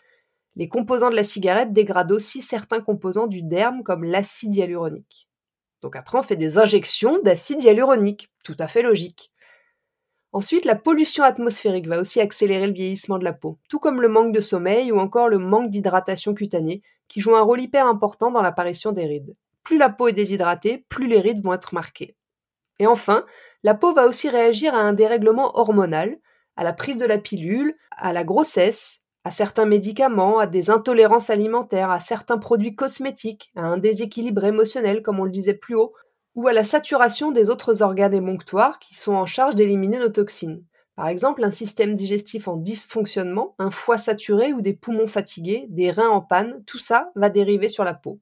Les 0.55 0.67
composants 0.67 1.11
de 1.11 1.15
la 1.15 1.23
cigarette 1.23 1.71
dégradent 1.71 2.11
aussi 2.11 2.41
certains 2.41 2.81
composants 2.81 3.27
du 3.27 3.43
derme 3.43 3.83
comme 3.83 4.03
l'acide 4.03 4.55
hyaluronique. 4.55 5.29
Donc 5.81 5.95
après, 5.95 6.17
on 6.17 6.23
fait 6.23 6.35
des 6.35 6.57
injections 6.57 7.19
d'acide 7.21 7.63
hyaluronique, 7.63 8.31
tout 8.43 8.57
à 8.57 8.67
fait 8.67 8.81
logique. 8.81 9.30
Ensuite, 10.33 10.63
la 10.63 10.75
pollution 10.75 11.23
atmosphérique 11.25 11.87
va 11.87 11.99
aussi 11.99 12.21
accélérer 12.21 12.67
le 12.67 12.73
vieillissement 12.73 13.17
de 13.17 13.25
la 13.25 13.33
peau, 13.33 13.57
tout 13.67 13.79
comme 13.79 14.01
le 14.01 14.07
manque 14.07 14.33
de 14.33 14.39
sommeil 14.39 14.91
ou 14.91 14.99
encore 14.99 15.27
le 15.27 15.39
manque 15.39 15.69
d'hydratation 15.69 16.33
cutanée, 16.33 16.81
qui 17.09 17.19
joue 17.19 17.35
un 17.35 17.41
rôle 17.41 17.59
hyper 17.59 17.85
important 17.85 18.31
dans 18.31 18.41
l'apparition 18.41 18.93
des 18.93 19.05
rides. 19.05 19.35
Plus 19.63 19.77
la 19.77 19.89
peau 19.89 20.07
est 20.07 20.13
déshydratée, 20.13 20.85
plus 20.87 21.07
les 21.07 21.19
rides 21.19 21.43
vont 21.43 21.53
être 21.53 21.73
marquées. 21.73 22.15
Et 22.79 22.87
enfin, 22.87 23.25
la 23.63 23.75
peau 23.75 23.93
va 23.93 24.07
aussi 24.07 24.29
réagir 24.29 24.73
à 24.73 24.79
un 24.79 24.93
dérèglement 24.93 25.59
hormonal, 25.59 26.17
à 26.55 26.63
la 26.63 26.71
prise 26.71 26.97
de 26.97 27.05
la 27.05 27.17
pilule, 27.17 27.75
à 27.91 28.13
la 28.13 28.23
grossesse, 28.23 29.01
à 29.23 29.31
certains 29.31 29.65
médicaments, 29.65 30.39
à 30.39 30.47
des 30.47 30.69
intolérances 30.69 31.29
alimentaires, 31.29 31.91
à 31.91 31.99
certains 31.99 32.37
produits 32.37 32.75
cosmétiques, 32.75 33.51
à 33.55 33.61
un 33.61 33.77
déséquilibre 33.77 34.45
émotionnel, 34.45 35.01
comme 35.01 35.19
on 35.19 35.25
le 35.25 35.31
disait 35.31 35.53
plus 35.53 35.75
haut, 35.75 35.93
ou 36.35 36.47
à 36.47 36.53
la 36.53 36.63
saturation 36.63 37.31
des 37.31 37.49
autres 37.49 37.81
organes 37.81 38.13
émonctoires 38.13 38.79
qui 38.79 38.95
sont 38.95 39.13
en 39.13 39.25
charge 39.25 39.55
d'éliminer 39.55 39.99
nos 39.99 40.09
toxines. 40.09 40.63
Par 40.95 41.07
exemple, 41.07 41.43
un 41.43 41.51
système 41.51 41.95
digestif 41.95 42.47
en 42.47 42.57
dysfonctionnement, 42.57 43.55
un 43.59 43.71
foie 43.71 43.97
saturé 43.97 44.53
ou 44.53 44.61
des 44.61 44.73
poumons 44.73 45.07
fatigués, 45.07 45.65
des 45.69 45.91
reins 45.91 46.09
en 46.09 46.21
panne, 46.21 46.63
tout 46.65 46.79
ça 46.79 47.11
va 47.15 47.29
dériver 47.29 47.67
sur 47.67 47.83
la 47.83 47.93
peau. 47.93 48.19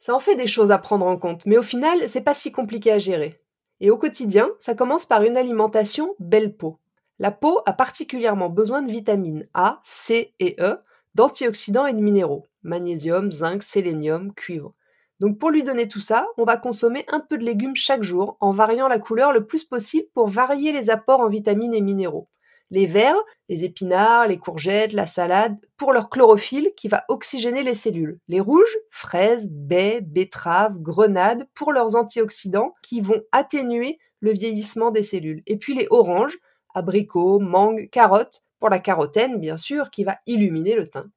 Ça 0.00 0.14
en 0.14 0.20
fait 0.20 0.36
des 0.36 0.48
choses 0.48 0.72
à 0.72 0.78
prendre 0.78 1.06
en 1.06 1.16
compte, 1.16 1.46
mais 1.46 1.58
au 1.58 1.62
final, 1.62 2.08
c'est 2.08 2.22
pas 2.22 2.34
si 2.34 2.50
compliqué 2.50 2.90
à 2.90 2.98
gérer. 2.98 3.40
Et 3.80 3.90
au 3.90 3.98
quotidien, 3.98 4.50
ça 4.58 4.74
commence 4.74 5.06
par 5.06 5.22
une 5.22 5.36
alimentation 5.36 6.14
belle 6.18 6.56
peau. 6.56 6.78
La 7.18 7.30
peau 7.30 7.60
a 7.66 7.72
particulièrement 7.72 8.48
besoin 8.48 8.82
de 8.82 8.90
vitamines 8.90 9.46
A, 9.54 9.80
C 9.84 10.34
et 10.40 10.56
E, 10.60 10.78
d'antioxydants 11.14 11.86
et 11.86 11.92
de 11.92 12.00
minéraux, 12.00 12.48
magnésium, 12.62 13.30
zinc, 13.30 13.62
sélénium, 13.62 14.32
cuivre. 14.34 14.74
Donc 15.22 15.38
pour 15.38 15.50
lui 15.50 15.62
donner 15.62 15.86
tout 15.86 16.00
ça, 16.00 16.26
on 16.36 16.42
va 16.42 16.56
consommer 16.56 17.04
un 17.06 17.20
peu 17.20 17.38
de 17.38 17.44
légumes 17.44 17.76
chaque 17.76 18.02
jour 18.02 18.36
en 18.40 18.50
variant 18.50 18.88
la 18.88 18.98
couleur 18.98 19.30
le 19.30 19.46
plus 19.46 19.62
possible 19.62 20.08
pour 20.14 20.26
varier 20.26 20.72
les 20.72 20.90
apports 20.90 21.20
en 21.20 21.28
vitamines 21.28 21.74
et 21.74 21.80
minéraux. 21.80 22.28
Les 22.70 22.86
verts, 22.86 23.22
les 23.48 23.62
épinards, 23.62 24.26
les 24.26 24.38
courgettes, 24.38 24.92
la 24.92 25.06
salade, 25.06 25.56
pour 25.76 25.92
leur 25.92 26.10
chlorophylle 26.10 26.72
qui 26.76 26.88
va 26.88 27.04
oxygéner 27.06 27.62
les 27.62 27.76
cellules. 27.76 28.18
Les 28.26 28.40
rouges, 28.40 28.76
fraises, 28.90 29.48
baies, 29.48 30.00
betteraves, 30.00 30.76
grenades, 30.78 31.46
pour 31.54 31.72
leurs 31.72 31.94
antioxydants 31.94 32.74
qui 32.82 33.00
vont 33.00 33.22
atténuer 33.30 34.00
le 34.18 34.32
vieillissement 34.32 34.90
des 34.90 35.04
cellules. 35.04 35.44
Et 35.46 35.56
puis 35.56 35.74
les 35.76 35.86
oranges, 35.90 36.36
abricots, 36.74 37.38
mangue, 37.38 37.88
carottes, 37.92 38.42
pour 38.58 38.70
la 38.70 38.80
carotène 38.80 39.38
bien 39.38 39.56
sûr, 39.56 39.90
qui 39.90 40.02
va 40.02 40.18
illuminer 40.26 40.74
le 40.74 40.90
teint. 40.90 41.12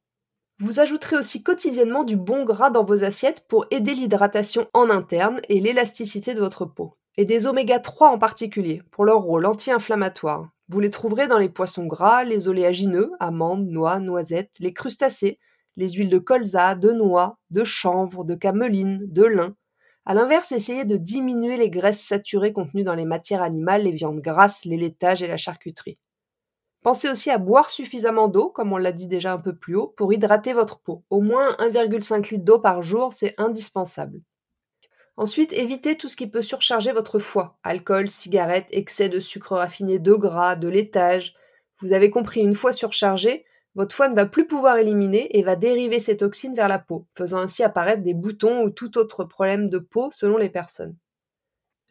Vous 0.57 0.79
ajouterez 0.79 1.17
aussi 1.17 1.43
quotidiennement 1.43 2.05
du 2.05 2.15
bon 2.15 2.45
gras 2.45 2.69
dans 2.69 2.85
vos 2.85 3.03
assiettes 3.03 3.45
pour 3.49 3.65
aider 3.71 3.93
l'hydratation 3.93 4.67
en 4.73 4.89
interne 4.89 5.41
et 5.49 5.59
l'élasticité 5.59 6.33
de 6.33 6.39
votre 6.39 6.65
peau. 6.65 6.95
et 7.17 7.25
des 7.25 7.45
oméga 7.45 7.79
3 7.79 8.09
en 8.09 8.17
particulier, 8.17 8.81
pour 8.91 9.05
leur 9.05 9.21
rôle 9.21 9.45
anti-inflammatoire. 9.45 10.49
Vous 10.67 10.79
les 10.79 10.89
trouverez 10.89 11.27
dans 11.27 11.37
les 11.37 11.49
poissons 11.49 11.85
gras, 11.85 12.23
les 12.23 12.47
oléagineux, 12.47 13.11
amandes, 13.19 13.67
noix, 13.67 13.99
noisettes, 13.99 14.55
les 14.59 14.73
crustacés, 14.73 15.39
les 15.77 15.89
huiles 15.89 16.09
de 16.09 16.19
colza, 16.19 16.75
de 16.75 16.91
noix, 16.91 17.37
de 17.51 17.63
chanvre, 17.63 18.25
de 18.25 18.35
cameline, 18.35 18.99
de 19.01 19.23
lin. 19.23 19.55
A 20.05 20.13
l'inverse, 20.13 20.51
essayez 20.51 20.85
de 20.85 20.97
diminuer 20.97 21.57
les 21.57 21.69
graisses 21.69 22.05
saturées 22.05 22.53
contenues 22.53 22.83
dans 22.83 22.95
les 22.95 23.05
matières 23.05 23.41
animales, 23.41 23.83
les 23.83 23.91
viandes 23.91 24.21
grasses, 24.21 24.65
les 24.65 24.77
laitages 24.77 25.23
et 25.23 25.27
la 25.27 25.37
charcuterie. 25.37 25.97
Pensez 26.85 27.09
aussi 27.09 27.31
à 27.31 27.39
boire 27.39 27.71
suffisamment 27.71 28.27
d'eau, 28.27 28.47
comme 28.47 28.71
on 28.71 28.77
l'a 28.77 28.91
dit 28.91 29.07
déjà 29.07 29.33
un 29.33 29.39
peu 29.39 29.55
plus 29.55 29.75
haut, 29.75 29.87
pour 29.97 30.13
hydrater 30.13 30.53
votre 30.53 30.77
peau. 30.77 31.03
Au 31.09 31.19
moins 31.19 31.53
1,5 31.53 32.29
litre 32.29 32.45
d'eau 32.45 32.59
par 32.59 32.83
jour, 32.83 33.11
c'est 33.11 33.33
indispensable. 33.39 34.21
Ensuite, 35.17 35.51
évitez 35.51 35.97
tout 35.97 36.07
ce 36.07 36.15
qui 36.15 36.27
peut 36.27 36.43
surcharger 36.43 36.91
votre 36.91 37.17
foie. 37.17 37.57
Alcool, 37.63 38.07
cigarettes, 38.07 38.67
excès 38.69 39.09
de 39.09 39.19
sucre 39.19 39.55
raffiné, 39.55 39.97
de 39.97 40.13
gras, 40.13 40.55
de 40.55 40.67
laitage. 40.67 41.33
Vous 41.79 41.91
avez 41.91 42.11
compris, 42.11 42.41
une 42.41 42.53
fois 42.53 42.71
surchargé, 42.71 43.45
votre 43.73 43.95
foie 43.95 44.07
ne 44.09 44.15
va 44.15 44.27
plus 44.27 44.45
pouvoir 44.45 44.77
éliminer 44.77 45.35
et 45.39 45.41
va 45.41 45.55
dériver 45.55 45.99
ces 45.99 46.17
toxines 46.17 46.53
vers 46.53 46.67
la 46.67 46.77
peau, 46.77 47.07
faisant 47.15 47.39
ainsi 47.39 47.63
apparaître 47.63 48.03
des 48.03 48.13
boutons 48.13 48.61
ou 48.61 48.69
tout 48.69 48.99
autre 48.99 49.23
problème 49.23 49.71
de 49.71 49.79
peau 49.79 50.11
selon 50.11 50.37
les 50.37 50.49
personnes. 50.49 50.95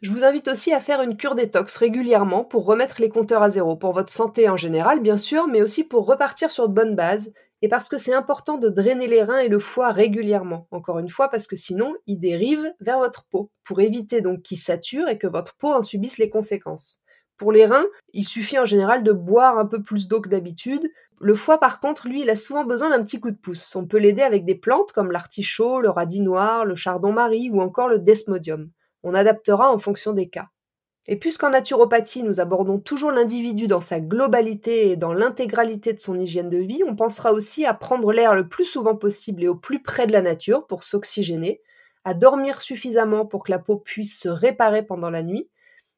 Je 0.03 0.11
vous 0.11 0.25
invite 0.25 0.49
aussi 0.49 0.73
à 0.73 0.81
faire 0.81 1.01
une 1.03 1.17
cure 1.17 1.35
détox 1.35 1.77
régulièrement 1.77 2.45
pour 2.45 2.67
remettre 2.67 3.01
les 3.01 3.09
compteurs 3.09 3.43
à 3.43 3.51
zéro, 3.51 3.77
pour 3.77 3.93
votre 3.93 4.13
santé 4.13 4.49
en 4.49 4.57
général 4.57 5.01
bien 5.01 5.17
sûr, 5.17 5.49
mais 5.49 5.63
aussi 5.63 5.85
pour 5.85 6.07
repartir 6.07 6.51
sur 6.51 6.69
de 6.69 6.75
bonnes 6.75 6.95
bases, 6.95 7.33
et 7.63 7.69
parce 7.69 7.89
que 7.89 7.97
c'est 7.97 8.13
important 8.13 8.59
de 8.59 8.69
drainer 8.69 9.07
les 9.07 9.23
reins 9.23 9.39
et 9.39 9.49
le 9.49 9.59
foie 9.59 9.93
régulièrement. 9.93 10.69
Encore 10.71 10.99
une 10.99 11.09
fois, 11.09 11.29
parce 11.29 11.47
que 11.47 11.57
sinon, 11.57 11.95
ils 12.07 12.19
dérivent 12.19 12.75
vers 12.81 12.99
votre 12.99 13.25
peau, 13.31 13.51
pour 13.65 13.81
éviter 13.81 14.21
donc 14.21 14.43
qu'ils 14.43 14.59
saturent 14.59 15.09
et 15.09 15.17
que 15.17 15.27
votre 15.27 15.57
peau 15.57 15.73
en 15.73 15.83
subisse 15.83 16.19
les 16.19 16.29
conséquences. 16.29 17.03
Pour 17.39 17.53
les 17.53 17.65
reins, 17.65 17.87
il 18.13 18.29
suffit 18.29 18.59
en 18.59 18.67
général 18.67 19.03
de 19.03 19.13
boire 19.13 19.59
un 19.59 19.67
peu 19.67 19.81
plus 19.83 20.09
d'eau 20.09 20.21
que 20.21 20.29
d'habitude. 20.29 20.87
Le 21.21 21.35
foie, 21.35 21.59
par 21.59 21.81
contre, 21.81 22.09
lui, 22.09 22.21
il 22.21 22.31
a 22.31 22.37
souvent 22.37 22.65
besoin 22.65 22.91
d'un 22.91 23.03
petit 23.03 23.21
coup 23.21 23.31
de 23.31 23.37
pouce. 23.37 23.75
On 23.75 23.87
peut 23.87 23.99
l'aider 23.99 24.23
avec 24.23 24.45
des 24.45 24.55
plantes 24.55 24.93
comme 24.93 25.11
l'artichaut, 25.11 25.81
le 25.81 25.89
radis 25.89 26.21
noir, 26.21 26.67
le 26.67 26.75
chardon-marie 26.75 27.51
ou 27.51 27.63
encore 27.63 27.89
le 27.89 27.99
desmodium. 27.99 28.71
On 29.04 29.14
adaptera 29.14 29.73
en 29.73 29.78
fonction 29.78 30.12
des 30.12 30.28
cas. 30.28 30.49
Et 31.06 31.16
puisqu'en 31.16 31.50
naturopathie, 31.50 32.23
nous 32.23 32.40
abordons 32.40 32.78
toujours 32.78 33.12
l'individu 33.12 33.66
dans 33.66 33.82
sa 33.82 34.00
globalité 34.00 34.90
et 34.90 34.96
dans 34.96 35.12
l'intégralité 35.12 35.92
de 35.92 36.00
son 36.00 36.18
hygiène 36.18 36.49
de 36.49 36.58
vie, 36.58 36.82
on 36.88 36.96
pensera 36.96 37.32
aussi 37.32 37.66
à 37.66 37.75
prendre 37.75 38.11
l'air 38.12 38.34
le 38.34 38.49
plus 38.49 38.64
souvent 38.64 38.96
possible 38.96 39.44
et 39.44 39.49
au 39.49 39.54
plus 39.54 39.82
près 39.82 40.06
de 40.06 40.12
la 40.12 40.23
nature 40.23 40.66
pour 40.66 40.82
s'oxygéner, 40.82 41.61
à 42.04 42.14
dormir 42.14 42.62
suffisamment 42.62 43.26
pour 43.26 43.44
que 43.44 43.50
la 43.50 43.58
peau 43.58 43.76
puisse 43.76 44.18
se 44.18 44.30
réparer 44.30 44.82
pendant 44.82 45.11
la 45.11 45.23
nuit, 45.23 45.50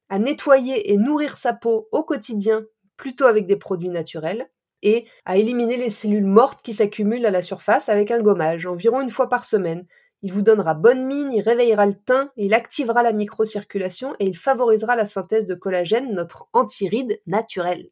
à 0.08 0.18
nettoyer 0.18 0.92
et 0.92 0.96
nourrir 0.96 1.36
sa 1.36 1.52
peau 1.52 1.88
au 1.92 2.02
quotidien, 2.02 2.64
plutôt 2.96 3.26
avec 3.26 3.46
des 3.46 3.56
produits 3.56 3.88
naturels, 3.88 4.50
et 4.82 5.06
à 5.24 5.36
éliminer 5.36 5.76
les 5.76 5.90
cellules 5.90 6.26
mortes 6.26 6.62
qui 6.62 6.74
s'accumulent 6.74 7.26
à 7.26 7.30
la 7.30 7.42
surface 7.42 7.88
avec 7.88 8.10
un 8.10 8.20
gommage, 8.20 8.66
environ 8.66 9.00
une 9.00 9.10
fois 9.10 9.28
par 9.28 9.44
semaine, 9.44 9.86
il 10.22 10.32
vous 10.32 10.42
donnera 10.42 10.74
bonne 10.74 11.06
mine, 11.06 11.32
il 11.32 11.42
réveillera 11.42 11.86
le 11.86 11.94
teint, 11.94 12.30
il 12.36 12.54
activera 12.54 13.02
la 13.02 13.12
microcirculation 13.12 14.14
et 14.18 14.26
il 14.26 14.36
favorisera 14.36 14.96
la 14.96 15.06
synthèse 15.06 15.46
de 15.46 15.54
collagène, 15.54 16.14
notre 16.14 16.48
antiride 16.52 17.20
naturel. 17.26 17.90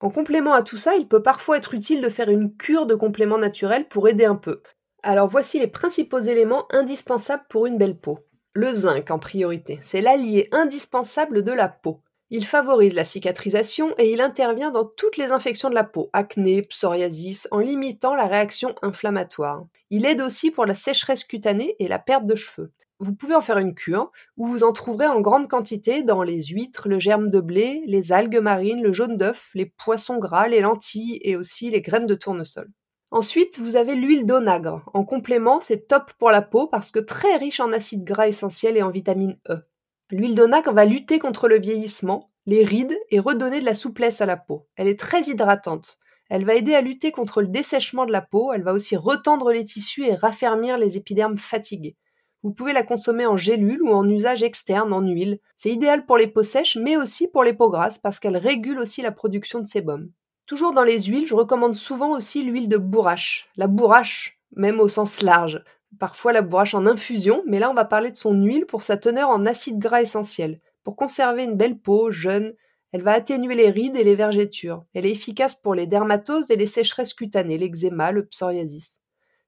En 0.00 0.10
complément 0.10 0.52
à 0.52 0.62
tout 0.62 0.78
ça, 0.78 0.96
il 0.96 1.06
peut 1.06 1.22
parfois 1.22 1.58
être 1.58 1.74
utile 1.74 2.00
de 2.00 2.08
faire 2.08 2.28
une 2.28 2.56
cure 2.56 2.86
de 2.86 2.96
compléments 2.96 3.38
naturels 3.38 3.86
pour 3.88 4.08
aider 4.08 4.24
un 4.24 4.34
peu. 4.34 4.62
Alors 5.04 5.28
voici 5.28 5.58
les 5.60 5.68
principaux 5.68 6.20
éléments 6.20 6.66
indispensables 6.72 7.44
pour 7.48 7.66
une 7.66 7.78
belle 7.78 7.98
peau. 7.98 8.18
Le 8.52 8.72
zinc 8.72 9.10
en 9.10 9.18
priorité, 9.18 9.78
c'est 9.82 10.00
l'allié 10.00 10.48
indispensable 10.52 11.42
de 11.42 11.52
la 11.52 11.68
peau. 11.68 12.02
Il 12.34 12.46
favorise 12.46 12.94
la 12.94 13.04
cicatrisation 13.04 13.92
et 13.98 14.10
il 14.10 14.22
intervient 14.22 14.70
dans 14.70 14.86
toutes 14.86 15.18
les 15.18 15.32
infections 15.32 15.68
de 15.68 15.74
la 15.74 15.84
peau, 15.84 16.08
acné, 16.14 16.62
psoriasis, 16.62 17.46
en 17.50 17.58
limitant 17.58 18.14
la 18.14 18.26
réaction 18.26 18.74
inflammatoire. 18.80 19.66
Il 19.90 20.06
aide 20.06 20.22
aussi 20.22 20.50
pour 20.50 20.64
la 20.64 20.74
sécheresse 20.74 21.24
cutanée 21.24 21.76
et 21.78 21.88
la 21.88 21.98
perte 21.98 22.24
de 22.24 22.34
cheveux. 22.34 22.72
Vous 23.00 23.14
pouvez 23.14 23.34
en 23.34 23.42
faire 23.42 23.58
une 23.58 23.74
cure, 23.74 24.10
où 24.38 24.46
vous 24.46 24.64
en 24.64 24.72
trouverez 24.72 25.08
en 25.08 25.20
grande 25.20 25.46
quantité 25.46 26.02
dans 26.02 26.22
les 26.22 26.40
huîtres, 26.40 26.88
le 26.88 26.98
germe 26.98 27.30
de 27.30 27.42
blé, 27.42 27.82
les 27.86 28.12
algues 28.12 28.40
marines, 28.40 28.82
le 28.82 28.94
jaune 28.94 29.18
d'œuf, 29.18 29.50
les 29.52 29.66
poissons 29.66 30.16
gras, 30.16 30.48
les 30.48 30.62
lentilles 30.62 31.20
et 31.20 31.36
aussi 31.36 31.68
les 31.68 31.82
graines 31.82 32.06
de 32.06 32.14
tournesol. 32.14 32.70
Ensuite, 33.10 33.58
vous 33.58 33.76
avez 33.76 33.94
l'huile 33.94 34.24
d'onagre. 34.24 34.88
En 34.94 35.04
complément, 35.04 35.60
c'est 35.60 35.86
top 35.86 36.10
pour 36.18 36.30
la 36.30 36.40
peau 36.40 36.66
parce 36.66 36.92
que 36.92 36.98
très 36.98 37.36
riche 37.36 37.60
en 37.60 37.74
acides 37.74 38.04
gras 38.04 38.26
essentiels 38.26 38.78
et 38.78 38.82
en 38.82 38.90
vitamine 38.90 39.36
E. 39.50 39.66
L'huile 40.12 40.34
d'onagre 40.34 40.74
va 40.74 40.84
lutter 40.84 41.18
contre 41.18 41.48
le 41.48 41.58
vieillissement, 41.58 42.30
les 42.44 42.64
rides 42.64 42.98
et 43.10 43.18
redonner 43.18 43.60
de 43.60 43.64
la 43.64 43.72
souplesse 43.72 44.20
à 44.20 44.26
la 44.26 44.36
peau. 44.36 44.66
Elle 44.76 44.88
est 44.88 45.00
très 45.00 45.22
hydratante. 45.22 45.96
Elle 46.28 46.44
va 46.44 46.54
aider 46.54 46.74
à 46.74 46.82
lutter 46.82 47.12
contre 47.12 47.40
le 47.40 47.48
dessèchement 47.48 48.04
de 48.04 48.12
la 48.12 48.20
peau, 48.20 48.52
elle 48.52 48.62
va 48.62 48.74
aussi 48.74 48.94
retendre 48.94 49.52
les 49.52 49.64
tissus 49.64 50.04
et 50.04 50.14
raffermir 50.14 50.76
les 50.76 50.98
épidermes 50.98 51.38
fatigués. 51.38 51.96
Vous 52.42 52.52
pouvez 52.52 52.74
la 52.74 52.82
consommer 52.82 53.24
en 53.24 53.38
gélule 53.38 53.82
ou 53.82 53.88
en 53.88 54.06
usage 54.06 54.42
externe 54.42 54.92
en 54.92 55.00
huile. 55.00 55.38
C'est 55.56 55.70
idéal 55.70 56.04
pour 56.04 56.18
les 56.18 56.26
peaux 56.26 56.42
sèches 56.42 56.76
mais 56.76 56.98
aussi 56.98 57.26
pour 57.26 57.42
les 57.42 57.54
peaux 57.54 57.70
grasses 57.70 57.96
parce 57.98 58.18
qu'elle 58.18 58.36
régule 58.36 58.80
aussi 58.80 59.00
la 59.00 59.12
production 59.12 59.60
de 59.60 59.66
sébum. 59.66 60.10
Toujours 60.44 60.74
dans 60.74 60.84
les 60.84 61.04
huiles, 61.04 61.26
je 61.26 61.34
recommande 61.34 61.74
souvent 61.74 62.10
aussi 62.10 62.42
l'huile 62.42 62.68
de 62.68 62.76
bourrache. 62.76 63.48
La 63.56 63.66
bourrache, 63.66 64.38
même 64.54 64.78
au 64.78 64.88
sens 64.88 65.22
large 65.22 65.62
parfois 65.98 66.32
la 66.32 66.42
bourrache 66.42 66.74
en 66.74 66.86
infusion, 66.86 67.42
mais 67.46 67.58
là 67.58 67.70
on 67.70 67.74
va 67.74 67.84
parler 67.84 68.10
de 68.10 68.16
son 68.16 68.34
huile 68.34 68.66
pour 68.66 68.82
sa 68.82 68.96
teneur 68.96 69.28
en 69.28 69.46
acides 69.46 69.78
gras 69.78 70.02
essentiels. 70.02 70.60
Pour 70.84 70.96
conserver 70.96 71.44
une 71.44 71.56
belle 71.56 71.78
peau 71.78 72.10
jeune, 72.10 72.54
elle 72.92 73.02
va 73.02 73.12
atténuer 73.12 73.54
les 73.54 73.70
rides 73.70 73.96
et 73.96 74.04
les 74.04 74.14
vergetures. 74.14 74.84
Elle 74.94 75.06
est 75.06 75.12
efficace 75.12 75.54
pour 75.54 75.74
les 75.74 75.86
dermatoses 75.86 76.50
et 76.50 76.56
les 76.56 76.66
sécheresses 76.66 77.14
cutanées, 77.14 77.56
l'eczéma, 77.56 78.12
le 78.12 78.26
psoriasis. 78.26 78.98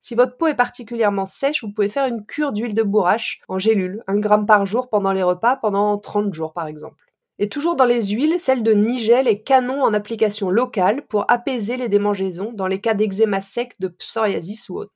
Si 0.00 0.14
votre 0.14 0.36
peau 0.36 0.46
est 0.46 0.54
particulièrement 0.54 1.26
sèche, 1.26 1.62
vous 1.62 1.72
pouvez 1.72 1.88
faire 1.88 2.06
une 2.06 2.24
cure 2.24 2.52
d'huile 2.52 2.74
de 2.74 2.82
bourrache 2.82 3.40
en 3.48 3.58
gélule, 3.58 4.02
1 4.06 4.16
gramme 4.18 4.46
par 4.46 4.66
jour 4.66 4.88
pendant 4.88 5.12
les 5.12 5.22
repas, 5.22 5.56
pendant 5.56 5.98
30 5.98 6.32
jours 6.32 6.52
par 6.52 6.66
exemple. 6.66 7.04
Et 7.38 7.48
toujours 7.48 7.74
dans 7.74 7.84
les 7.84 8.06
huiles, 8.08 8.38
celle 8.38 8.62
de 8.62 8.72
Nigel 8.72 9.26
est 9.26 9.42
canon 9.42 9.82
en 9.82 9.92
application 9.92 10.50
locale 10.50 11.06
pour 11.06 11.24
apaiser 11.28 11.76
les 11.76 11.88
démangeaisons 11.88 12.52
dans 12.52 12.66
les 12.66 12.80
cas 12.80 12.94
d'eczéma 12.94 13.42
sec, 13.42 13.74
de 13.80 13.88
psoriasis 13.88 14.68
ou 14.68 14.78
autre. 14.78 14.92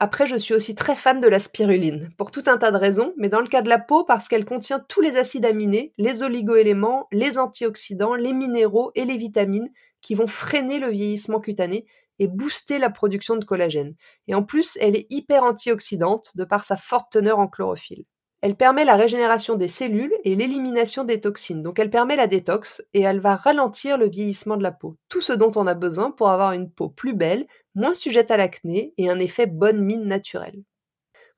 Après, 0.00 0.28
je 0.28 0.36
suis 0.36 0.54
aussi 0.54 0.76
très 0.76 0.94
fan 0.94 1.20
de 1.20 1.26
la 1.26 1.40
spiruline, 1.40 2.10
pour 2.16 2.30
tout 2.30 2.44
un 2.46 2.56
tas 2.56 2.70
de 2.70 2.76
raisons, 2.76 3.12
mais 3.16 3.28
dans 3.28 3.40
le 3.40 3.48
cas 3.48 3.62
de 3.62 3.68
la 3.68 3.80
peau, 3.80 4.04
parce 4.04 4.28
qu'elle 4.28 4.44
contient 4.44 4.78
tous 4.78 5.00
les 5.00 5.16
acides 5.16 5.44
aminés, 5.44 5.92
les 5.98 6.22
oligoéléments, 6.22 7.08
les 7.10 7.36
antioxydants, 7.36 8.14
les 8.14 8.32
minéraux 8.32 8.92
et 8.94 9.04
les 9.04 9.16
vitamines 9.16 9.70
qui 10.00 10.14
vont 10.14 10.28
freiner 10.28 10.78
le 10.78 10.90
vieillissement 10.90 11.40
cutané 11.40 11.84
et 12.20 12.28
booster 12.28 12.78
la 12.78 12.90
production 12.90 13.36
de 13.36 13.44
collagène. 13.44 13.96
Et 14.28 14.36
en 14.36 14.44
plus, 14.44 14.78
elle 14.80 14.94
est 14.94 15.08
hyper 15.10 15.42
antioxydante 15.42 16.36
de 16.36 16.44
par 16.44 16.64
sa 16.64 16.76
forte 16.76 17.10
teneur 17.10 17.40
en 17.40 17.48
chlorophylle. 17.48 18.04
Elle 18.40 18.54
permet 18.54 18.84
la 18.84 18.94
régénération 18.94 19.56
des 19.56 19.66
cellules 19.66 20.14
et 20.22 20.36
l'élimination 20.36 21.02
des 21.02 21.20
toxines. 21.20 21.62
Donc 21.62 21.80
elle 21.80 21.90
permet 21.90 22.14
la 22.14 22.28
détox 22.28 22.84
et 22.94 23.00
elle 23.00 23.18
va 23.18 23.34
ralentir 23.34 23.98
le 23.98 24.08
vieillissement 24.08 24.56
de 24.56 24.62
la 24.62 24.70
peau. 24.70 24.96
Tout 25.08 25.20
ce 25.20 25.32
dont 25.32 25.50
on 25.56 25.66
a 25.66 25.74
besoin 25.74 26.12
pour 26.12 26.30
avoir 26.30 26.52
une 26.52 26.70
peau 26.70 26.88
plus 26.88 27.14
belle, 27.14 27.48
moins 27.78 27.94
sujette 27.94 28.30
à 28.30 28.36
l'acné 28.36 28.92
et 28.98 29.08
un 29.08 29.18
effet 29.18 29.46
bonne 29.46 29.80
mine 29.80 30.04
naturelle. 30.04 30.62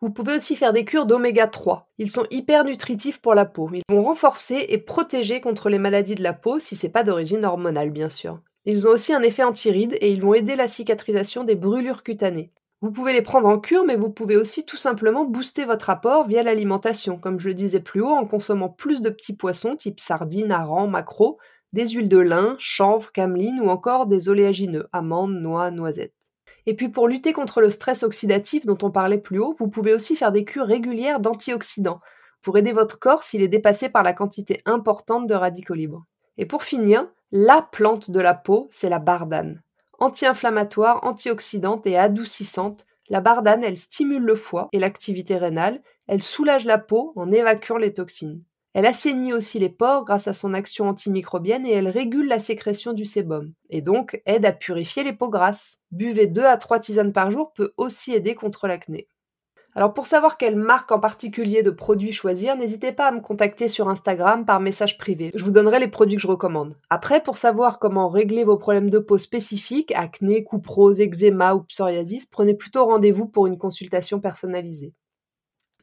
Vous 0.01 0.11
pouvez 0.11 0.37
aussi 0.37 0.57
faire 0.57 0.73
des 0.73 0.87
cures 0.87 1.05
d'oméga 1.05 1.47
3. 1.47 1.93
Ils 1.99 2.11
sont 2.11 2.27
hyper 2.31 2.65
nutritifs 2.65 3.21
pour 3.21 3.35
la 3.35 3.45
peau. 3.45 3.69
Ils 3.75 3.83
vont 3.91 4.01
renforcer 4.01 4.65
et 4.71 4.79
protéger 4.79 5.43
contre 5.43 5.69
les 5.69 5.79
maladies 5.79 6.15
de 6.15 6.23
la 6.23 6.33
peau 6.33 6.59
si 6.59 6.75
c'est 6.75 6.89
pas 6.89 7.05
d'origine 7.05 7.45
hormonale 7.45 7.91
bien 7.91 8.09
sûr. 8.09 8.41
Ils 8.65 8.89
ont 8.89 8.93
aussi 8.93 9.13
un 9.13 9.21
effet 9.21 9.43
antiride 9.43 9.97
et 10.01 10.11
ils 10.11 10.23
vont 10.23 10.33
aider 10.33 10.57
la 10.57 10.69
cicatrisation 10.69 11.45
des 11.45 11.57
brûlures 11.57 12.03
cutanées. 12.03 12.51
Vous 12.81 12.91
pouvez 12.91 13.13
les 13.13 13.21
prendre 13.21 13.47
en 13.47 13.59
cure, 13.59 13.85
mais 13.85 13.97
vous 13.97 14.09
pouvez 14.09 14.39
aussi 14.39 14.65
tout 14.65 14.79
simplement 14.79 15.27
booster 15.27 15.67
votre 15.67 15.91
apport 15.91 16.27
via 16.27 16.43
l'alimentation, 16.43 17.19
comme 17.19 17.39
je 17.39 17.49
le 17.49 17.55
disais 17.55 17.81
plus 17.81 18.01
haut, 18.01 18.09
en 18.09 18.27
consommant 18.27 18.71
plus 18.71 19.03
de 19.03 19.11
petits 19.11 19.37
poissons 19.37 19.77
type 19.77 20.01
sardines, 20.01 20.51
harengs, 20.51 20.89
maquereaux, 20.89 21.37
des 21.75 21.89
huiles 21.89 22.09
de 22.09 22.19
lin, 22.19 22.57
chanvre, 22.59 23.13
cameline 23.13 23.61
ou 23.61 23.69
encore 23.69 24.07
des 24.07 24.31
oléagineux, 24.31 24.89
amandes, 24.93 25.35
noix, 25.35 25.71
noisettes. 25.71 26.15
Et 26.67 26.75
puis 26.75 26.89
pour 26.89 27.09
lutter 27.09 27.33
contre 27.33 27.61
le 27.61 27.71
stress 27.71 28.03
oxydatif 28.03 28.67
dont 28.67 28.79
on 28.83 28.91
parlait 28.91 29.19
plus 29.19 29.39
haut, 29.39 29.55
vous 29.59 29.69
pouvez 29.69 29.95
aussi 29.95 30.17
faire 30.17 30.33
des 30.33 30.45
cures 30.45 30.67
régulières 30.67 31.21
d'antioxydants 31.21 32.01
pour 32.43 32.57
aider 32.57 32.73
votre 32.73 32.99
corps 32.99 33.23
s'il 33.23 33.43
est 33.43 33.49
dépassé 33.49 33.89
par 33.89 34.03
la 34.03 34.13
quantité 34.13 34.61
importante 34.65 35.27
de 35.27 35.35
radicaux 35.35 35.75
libres. 35.75 36.05
Et 36.39 36.47
pour 36.47 36.63
finir, 36.63 37.07
la 37.33 37.63
plante 37.63 38.11
de 38.11 38.21
la 38.21 38.35
peau, 38.35 38.67
c'est 38.71 38.89
la 38.89 38.99
bardane. 38.99 39.63
Anti-inflammatoire, 39.99 41.05
antioxydante 41.05 41.87
et 41.87 41.99
adoucissante, 41.99 42.87
la 43.09 43.21
bardane, 43.21 43.65
elle 43.65 43.77
stimule 43.77 44.23
le 44.23 44.37
foie 44.37 44.69
et 44.73 44.79
l'activité 44.79 45.37
rénale, 45.37 45.83
elle 46.07 46.23
soulage 46.23 46.65
la 46.65 46.79
peau 46.79 47.13
en 47.17 47.31
évacuant 47.31 47.77
les 47.77 47.93
toxines. 47.93 48.43
Elle 48.73 48.87
assainit 48.87 49.33
aussi 49.33 49.59
les 49.59 49.69
pores 49.69 50.05
grâce 50.05 50.29
à 50.29 50.33
son 50.33 50.55
action 50.55 50.89
antimicrobienne 50.89 51.67
et 51.67 51.73
elle 51.73 51.89
régule 51.89 52.29
la 52.29 52.39
sécrétion 52.39 52.93
du 52.93 53.05
sébum, 53.05 53.53
et 53.69 53.81
donc 53.81 54.23
aide 54.27 54.47
à 54.47 54.53
purifier 54.53 55.03
les 55.03 55.13
peaux 55.13 55.29
grasses. 55.29 55.81
Buvez 55.91 56.29
2 56.29 56.43
à 56.43 56.57
3 56.57 56.79
tisanes 56.79 57.13
par 57.13 57.33
jour 57.33 57.53
peut 57.53 57.73
aussi 57.77 58.13
aider 58.13 58.37
contre 58.37 58.69
l'acné. 58.69 59.09
Alors 59.75 59.95
pour 59.95 60.07
savoir 60.07 60.37
quelle 60.37 60.57
marque 60.57 60.91
en 60.91 60.99
particulier 60.99 61.63
de 61.63 61.71
produits 61.71 62.13
choisir, 62.13 62.57
n'hésitez 62.57 62.93
pas 62.93 63.09
à 63.09 63.13
me 63.13 63.21
contacter 63.21 63.69
sur 63.69 63.89
Instagram 63.89 64.45
par 64.45 64.61
message 64.61 64.99
privé. 64.99 65.31
Je 65.35 65.45
vous 65.45 65.53
donnerai 65.53 65.79
les 65.79 65.89
produits 65.89 66.17
que 66.17 66.23
je 66.23 66.27
recommande. 66.27 66.77
Après, 66.91 67.23
pour 67.23 67.39
savoir 67.39 67.79
comment 67.79 68.09
régler 68.09 68.43
vos 68.43 68.57
problèmes 68.57 68.91
de 68.91 68.99
peau 68.99 69.17
spécifiques, 69.17 69.93
acné, 69.95 70.43
couperose, 70.43 71.01
eczéma 71.01 71.55
ou 71.55 71.63
psoriasis, 71.63 72.27
prenez 72.27 72.55
plutôt 72.55 72.85
rendez-vous 72.85 73.27
pour 73.27 73.47
une 73.47 73.59
consultation 73.59 74.19
personnalisée. 74.19 74.93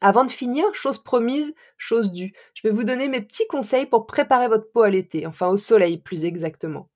Avant 0.02 0.26
de 0.26 0.32
finir, 0.32 0.66
chose 0.74 1.00
promise, 1.00 1.56
chose 1.78 2.12
due, 2.12 2.34
je 2.54 2.68
vais 2.68 2.74
vous 2.74 2.84
donner 2.84 3.08
mes 3.08 3.22
petits 3.22 3.48
conseils 3.48 3.88
pour 3.88 4.06
préparer 4.06 4.48
votre 4.48 4.72
peau 4.72 4.82
à 4.82 4.90
l'été, 4.90 5.26
enfin 5.26 5.48
au 5.48 5.58
soleil 5.58 5.98
plus 5.98 6.24
exactement. 6.24 6.90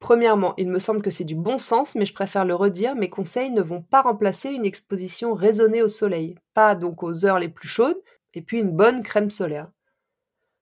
Premièrement, 0.00 0.54
il 0.56 0.68
me 0.70 0.78
semble 0.78 1.02
que 1.02 1.10
c'est 1.10 1.24
du 1.24 1.34
bon 1.34 1.58
sens, 1.58 1.94
mais 1.94 2.06
je 2.06 2.14
préfère 2.14 2.44
le 2.44 2.54
redire, 2.54 2.94
mes 2.94 3.10
conseils 3.10 3.50
ne 3.50 3.62
vont 3.62 3.82
pas 3.82 4.02
remplacer 4.02 4.50
une 4.50 4.64
exposition 4.64 5.34
raisonnée 5.34 5.82
au 5.82 5.88
soleil, 5.88 6.36
pas 6.54 6.74
donc 6.74 7.02
aux 7.02 7.26
heures 7.26 7.40
les 7.40 7.48
plus 7.48 7.68
chaudes, 7.68 8.00
et 8.34 8.40
puis 8.40 8.60
une 8.60 8.70
bonne 8.70 9.02
crème 9.02 9.30
solaire. 9.30 9.70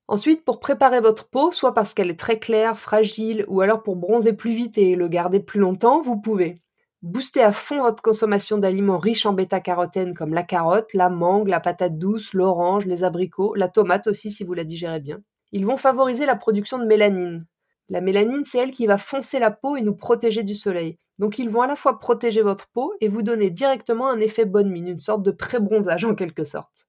Ensuite, 0.09 0.45
pour 0.45 0.61
préparer 0.61 1.01
votre 1.01 1.29
peau, 1.29 1.53
soit 1.53 1.75
parce 1.75 1.93
qu'elle 1.93 2.11
est 2.11 2.19
très 2.19 2.39
claire, 2.39 2.79
fragile, 2.79 3.45
ou 3.49 3.61
alors 3.61 3.83
pour 3.83 3.97
bronzer 3.97 4.33
plus 4.33 4.55
vite 4.55 4.79
et 4.79 4.95
le 4.95 5.09
garder 5.09 5.41
plus 5.41 5.61
longtemps, 5.61 6.01
vous 6.01 6.17
pouvez 6.17 6.63
booster 7.03 7.43
à 7.43 7.53
fond 7.53 7.83
votre 7.83 8.03
consommation 8.03 8.59
d'aliments 8.59 8.99
riches 8.99 9.27
en 9.27 9.33
bêta-carotène 9.33 10.15
comme 10.15 10.35
la 10.35 10.43
carotte, 10.43 10.95
la 10.95 11.09
mangue, 11.09 11.49
la 11.49 11.61
patate 11.61 11.99
douce, 11.99 12.33
l'orange, 12.33 12.87
les 12.87 13.05
abricots, 13.05 13.55
la 13.55 13.69
tomate 13.69 14.07
aussi 14.07 14.31
si 14.31 14.45
vous 14.45 14.55
la 14.55 14.65
digérez 14.65 15.01
bien. 15.01 15.21
Ils 15.53 15.67
vont 15.67 15.77
favoriser 15.77 16.27
la 16.27 16.37
production 16.37 16.79
de 16.79 16.87
mélanine, 16.87 17.47
la 17.89 18.01
mélanine, 18.01 18.45
c'est 18.45 18.59
elle 18.59 18.73
qui 18.73 18.87
va 18.87 18.99
foncer 18.99 19.39
la 19.39 19.53
peau 19.53 19.77
et 19.77 19.83
nous 19.83 19.95
protéger 19.95 20.43
du 20.43 20.55
soleil. 20.55 20.99
Donc 21.19 21.39
ils 21.39 21.49
vont 21.49 21.63
à 21.63 21.67
la 21.67 21.77
fois 21.77 21.99
protéger 21.99 22.43
votre 22.43 22.69
peau 22.69 22.93
et 23.01 23.09
vous 23.09 23.23
donner 23.23 23.49
directement 23.49 24.09
un 24.09 24.21
effet 24.21 24.45
bonne 24.45 24.71
mine, 24.71 24.89
une 24.89 25.01
sorte 25.01 25.23
de 25.23 25.31
pré-bronzage 25.31 26.05
en 26.05 26.15
quelque 26.15 26.45
sorte. 26.45 26.89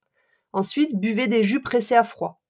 Ensuite, 0.54 1.00
buvez 1.00 1.28
des 1.28 1.44
jus 1.44 1.62
pressés 1.62 1.96
à 1.96 2.04
froid 2.04 2.42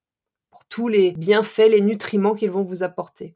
pour 0.50 0.66
tous 0.66 0.88
les 0.88 1.12
bienfaits, 1.12 1.70
les 1.70 1.82
nutriments 1.82 2.36
qu'ils 2.36 2.52
vont 2.52 2.64
vous 2.64 2.84
apporter. 2.84 3.36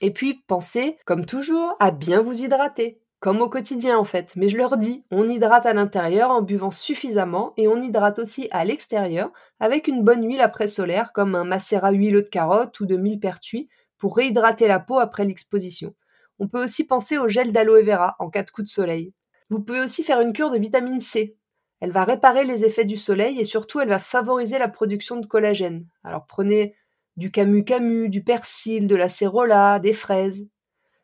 Et 0.00 0.10
puis 0.10 0.42
pensez, 0.46 0.96
comme 1.04 1.26
toujours, 1.26 1.76
à 1.78 1.90
bien 1.90 2.22
vous 2.22 2.42
hydrater, 2.42 2.99
comme 3.20 3.42
au 3.42 3.48
quotidien 3.48 3.98
en 3.98 4.04
fait. 4.04 4.32
Mais 4.34 4.48
je 4.48 4.56
leur 4.56 4.78
dis, 4.78 5.04
on 5.10 5.28
hydrate 5.28 5.66
à 5.66 5.74
l'intérieur 5.74 6.30
en 6.30 6.42
buvant 6.42 6.70
suffisamment 6.70 7.52
et 7.56 7.68
on 7.68 7.80
hydrate 7.80 8.18
aussi 8.18 8.48
à 8.50 8.64
l'extérieur 8.64 9.30
avec 9.60 9.86
une 9.86 10.02
bonne 10.02 10.26
huile 10.26 10.40
après 10.40 10.68
solaire 10.68 11.12
comme 11.12 11.34
un 11.34 11.44
macérat 11.44 11.92
huileux 11.92 12.22
de 12.22 12.28
carotte 12.28 12.80
ou 12.80 12.86
de 12.86 12.96
millepertuis 12.96 13.68
pour 13.98 14.16
réhydrater 14.16 14.66
la 14.66 14.80
peau 14.80 14.98
après 14.98 15.24
l'exposition. 15.24 15.94
On 16.38 16.48
peut 16.48 16.64
aussi 16.64 16.86
penser 16.86 17.18
au 17.18 17.28
gel 17.28 17.52
d'aloe 17.52 17.84
vera 17.84 18.16
en 18.18 18.30
cas 18.30 18.42
de 18.42 18.50
coup 18.50 18.62
de 18.62 18.68
soleil. 18.68 19.12
Vous 19.50 19.60
pouvez 19.60 19.80
aussi 19.80 20.02
faire 20.02 20.22
une 20.22 20.32
cure 20.32 20.50
de 20.50 20.58
vitamine 20.58 21.00
C. 21.00 21.36
Elle 21.80 21.92
va 21.92 22.04
réparer 22.04 22.44
les 22.44 22.64
effets 22.64 22.84
du 22.86 22.96
soleil 22.96 23.38
et 23.38 23.44
surtout 23.44 23.80
elle 23.80 23.88
va 23.88 23.98
favoriser 23.98 24.58
la 24.58 24.68
production 24.68 25.16
de 25.16 25.26
collagène. 25.26 25.86
Alors 26.04 26.24
prenez 26.26 26.74
du 27.18 27.30
camu 27.30 27.64
camu, 27.64 28.08
du 28.08 28.22
persil, 28.22 28.86
de 28.86 28.96
la 28.96 29.10
cérola, 29.10 29.78
des 29.78 29.92
fraises. 29.92 30.46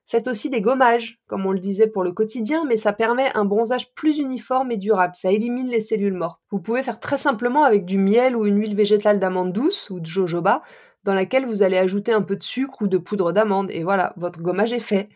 Faites 0.09 0.29
aussi 0.29 0.51
des 0.51 0.61
gommages, 0.61 1.19
comme 1.27 1.47
on 1.47 1.53
le 1.53 1.59
disait 1.59 1.89
pour 1.89 2.05
le 2.05 2.13
quotidien, 2.13 2.65
mais 2.65 2.77
ça 2.77 2.93
permet 2.93 3.31
un 3.35 3.45
bronzage 3.45 3.93
plus 3.95 4.19
uniforme 4.19 4.71
et 4.71 4.77
durable, 4.77 5.15
ça 5.17 5.33
élimine 5.33 5.67
les 5.67 5.81
cellules 5.81 6.15
mortes. 6.15 6.41
Vous 6.53 6.61
pouvez 6.61 6.85
faire 6.85 7.01
très 7.01 7.17
simplement 7.17 7.65
avec 7.65 7.85
du 7.85 7.99
miel 7.99 8.37
ou 8.37 8.47
une 8.47 8.61
huile 8.61 8.77
végétale 8.77 9.19
d'amande 9.19 9.53
douce 9.53 9.91
ou 9.91 9.99
de 9.99 10.07
jojoba, 10.07 10.63
dans 11.03 11.15
laquelle 11.15 11.47
vous 11.47 11.63
allez 11.65 11.79
ajouter 11.79 12.13
un 12.13 12.23
peu 12.23 12.37
de 12.37 12.43
sucre 12.43 12.83
ou 12.83 12.87
de 12.89 12.99
poudre 12.99 13.33
d'amande, 13.33 13.71
et 13.73 13.83
voilà, 13.83 14.13
votre 14.17 14.43
gommage 14.43 14.73
est 14.73 14.81
fait. 14.81 15.09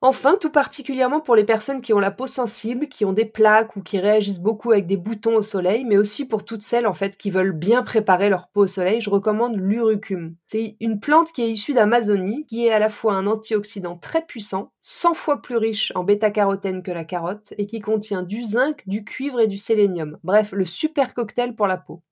Enfin, 0.00 0.36
tout 0.40 0.50
particulièrement 0.50 1.20
pour 1.20 1.34
les 1.34 1.42
personnes 1.42 1.80
qui 1.80 1.92
ont 1.92 1.98
la 1.98 2.12
peau 2.12 2.28
sensible, 2.28 2.86
qui 2.88 3.04
ont 3.04 3.12
des 3.12 3.24
plaques 3.24 3.74
ou 3.74 3.82
qui 3.82 3.98
réagissent 3.98 4.38
beaucoup 4.38 4.70
avec 4.70 4.86
des 4.86 4.96
boutons 4.96 5.34
au 5.34 5.42
soleil, 5.42 5.84
mais 5.84 5.96
aussi 5.96 6.24
pour 6.24 6.44
toutes 6.44 6.62
celles 6.62 6.86
en 6.86 6.94
fait 6.94 7.16
qui 7.16 7.32
veulent 7.32 7.50
bien 7.50 7.82
préparer 7.82 8.28
leur 8.28 8.46
peau 8.46 8.62
au 8.62 8.66
soleil, 8.68 9.00
je 9.00 9.10
recommande 9.10 9.56
l'urucum. 9.56 10.36
C'est 10.46 10.76
une 10.78 11.00
plante 11.00 11.32
qui 11.32 11.42
est 11.42 11.50
issue 11.50 11.74
d'Amazonie, 11.74 12.46
qui 12.46 12.66
est 12.66 12.70
à 12.70 12.78
la 12.78 12.90
fois 12.90 13.14
un 13.14 13.26
antioxydant 13.26 13.96
très 13.96 14.24
puissant, 14.24 14.70
100 14.82 15.14
fois 15.14 15.42
plus 15.42 15.56
riche 15.56 15.90
en 15.96 16.04
bêta-carotène 16.04 16.84
que 16.84 16.92
la 16.92 17.04
carotte, 17.04 17.52
et 17.58 17.66
qui 17.66 17.80
contient 17.80 18.22
du 18.22 18.44
zinc, 18.44 18.84
du 18.86 19.04
cuivre 19.04 19.40
et 19.40 19.48
du 19.48 19.58
sélénium. 19.58 20.18
Bref, 20.22 20.52
le 20.52 20.64
super 20.64 21.12
cocktail 21.12 21.56
pour 21.56 21.66
la 21.66 21.76
peau. 21.76 22.02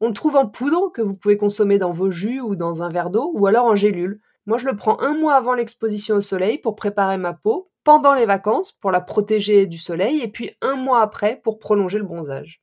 On 0.00 0.08
le 0.08 0.14
trouve 0.14 0.36
en 0.36 0.46
poudre 0.46 0.90
que 0.90 1.02
vous 1.02 1.14
pouvez 1.14 1.36
consommer 1.36 1.78
dans 1.78 1.92
vos 1.92 2.10
jus 2.10 2.40
ou 2.40 2.56
dans 2.56 2.82
un 2.82 2.88
verre 2.88 3.10
d'eau 3.10 3.32
ou 3.34 3.46
alors 3.46 3.66
en 3.66 3.76
gélule. 3.76 4.20
Moi, 4.46 4.58
je 4.58 4.66
le 4.66 4.76
prends 4.76 5.00
un 5.00 5.14
mois 5.14 5.34
avant 5.34 5.54
l'exposition 5.54 6.16
au 6.16 6.20
soleil 6.20 6.58
pour 6.58 6.74
préparer 6.74 7.16
ma 7.16 7.32
peau, 7.32 7.72
pendant 7.84 8.14
les 8.14 8.26
vacances 8.26 8.72
pour 8.72 8.90
la 8.90 9.00
protéger 9.00 9.66
du 9.66 9.78
soleil 9.78 10.20
et 10.20 10.28
puis 10.28 10.56
un 10.60 10.74
mois 10.74 11.02
après 11.02 11.40
pour 11.42 11.58
prolonger 11.58 11.98
le 11.98 12.04
bronzage. 12.04 12.62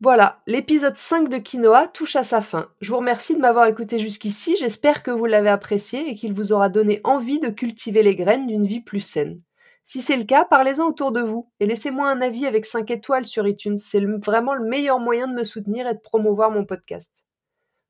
Voilà, 0.00 0.42
l'épisode 0.46 0.96
5 0.96 1.30
de 1.30 1.38
Quinoa 1.38 1.88
touche 1.88 2.16
à 2.16 2.24
sa 2.24 2.42
fin. 2.42 2.68
Je 2.80 2.90
vous 2.90 2.98
remercie 2.98 3.34
de 3.36 3.40
m'avoir 3.40 3.66
écouté 3.66 3.98
jusqu'ici, 3.98 4.56
j'espère 4.58 5.02
que 5.02 5.10
vous 5.10 5.24
l'avez 5.24 5.48
apprécié 5.48 6.10
et 6.10 6.14
qu'il 6.14 6.34
vous 6.34 6.52
aura 6.52 6.68
donné 6.68 7.00
envie 7.04 7.40
de 7.40 7.48
cultiver 7.48 8.02
les 8.02 8.16
graines 8.16 8.46
d'une 8.46 8.66
vie 8.66 8.82
plus 8.82 9.00
saine. 9.00 9.40
Si 9.86 10.02
c'est 10.02 10.16
le 10.16 10.24
cas, 10.24 10.44
parlez-en 10.44 10.88
autour 10.88 11.12
de 11.12 11.20
vous 11.20 11.50
et 11.60 11.66
laissez-moi 11.66 12.08
un 12.08 12.20
avis 12.20 12.46
avec 12.46 12.66
5 12.66 12.90
étoiles 12.90 13.26
sur 13.26 13.46
iTunes. 13.46 13.76
C'est 13.76 14.00
vraiment 14.00 14.54
le 14.54 14.64
meilleur 14.64 14.98
moyen 14.98 15.28
de 15.28 15.34
me 15.34 15.44
soutenir 15.44 15.86
et 15.86 15.94
de 15.94 16.00
promouvoir 16.00 16.50
mon 16.50 16.64
podcast. 16.64 17.23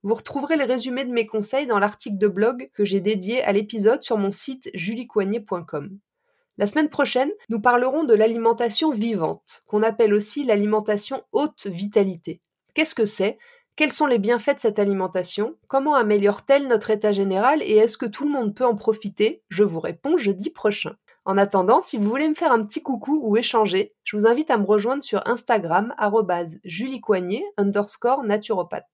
Vous 0.05 0.13
retrouverez 0.13 0.57
les 0.57 0.65
résumés 0.65 1.07
de 1.07 1.13
mes 1.13 1.25
conseils 1.25 1.67
dans 1.67 1.79
l'article 1.79 2.19
de 2.19 2.29
blog 2.29 2.71
que 2.75 2.85
j'ai 2.85 3.01
dédié 3.01 3.43
à 3.43 3.53
l'épisode 3.53 4.03
sur 4.03 4.19
mon 4.19 4.33
site 4.33 4.69
juliecoignet.com. 4.75 5.99
La 6.59 6.67
semaine 6.67 6.91
prochaine, 6.91 7.33
nous 7.49 7.59
parlerons 7.59 8.05
de 8.05 8.13
l'alimentation 8.13 8.91
vivante, 8.91 9.63
qu'on 9.67 9.83
appelle 9.83 10.13
aussi 10.13 10.45
l'alimentation 10.45 11.23
haute 11.33 11.67
vitalité. 11.69 12.43
Qu'est-ce 12.75 12.95
que 12.95 13.07
c'est? 13.07 13.39
Quels 13.77 13.95
sont 13.95 14.05
les 14.05 14.19
bienfaits 14.19 14.57
de 14.57 14.61
cette 14.61 14.79
alimentation? 14.79 15.57
Comment 15.69 15.95
améliore-t-elle 15.95 16.69
notre 16.69 16.91
état 16.91 17.13
général 17.13 17.63
et 17.63 17.77
est-ce 17.77 17.97
que 17.97 18.05
tout 18.05 18.27
le 18.27 18.31
monde 18.31 18.55
peut 18.55 18.67
en 18.67 18.77
profiter? 18.77 19.43
Je 19.49 19.65
vous 19.65 19.81
réponds 19.81 20.19
jeudi 20.19 20.51
prochain. 20.51 20.97
En 21.25 21.39
attendant, 21.39 21.81
si 21.81 21.97
vous 21.97 22.11
voulez 22.11 22.29
me 22.29 22.35
faire 22.35 22.53
un 22.53 22.63
petit 22.63 22.83
coucou 22.83 23.21
ou 23.23 23.39
échanger, 23.39 23.95
je 24.05 24.19
vous 24.19 24.27
invite 24.27 24.51
à 24.51 24.59
me 24.59 24.67
rejoindre 24.67 25.03
sur 25.03 25.27
Instagram 25.27 25.95
juliecoignet 26.63 27.43
underscore 27.57 28.23
naturopathe. 28.23 28.85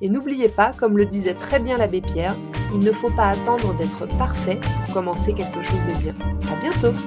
Et 0.00 0.08
n'oubliez 0.08 0.48
pas, 0.48 0.72
comme 0.72 0.98
le 0.98 1.06
disait 1.06 1.34
très 1.34 1.60
bien 1.60 1.78
l'abbé 1.78 2.00
Pierre, 2.00 2.34
il 2.72 2.80
ne 2.80 2.90
faut 2.90 3.10
pas 3.10 3.28
attendre 3.28 3.72
d'être 3.74 4.06
parfait 4.18 4.58
pour 4.84 4.94
commencer 4.94 5.32
quelque 5.34 5.62
chose 5.62 5.78
de 5.88 6.02
bien. 6.02 6.14
À 6.50 6.60
bientôt! 6.60 6.98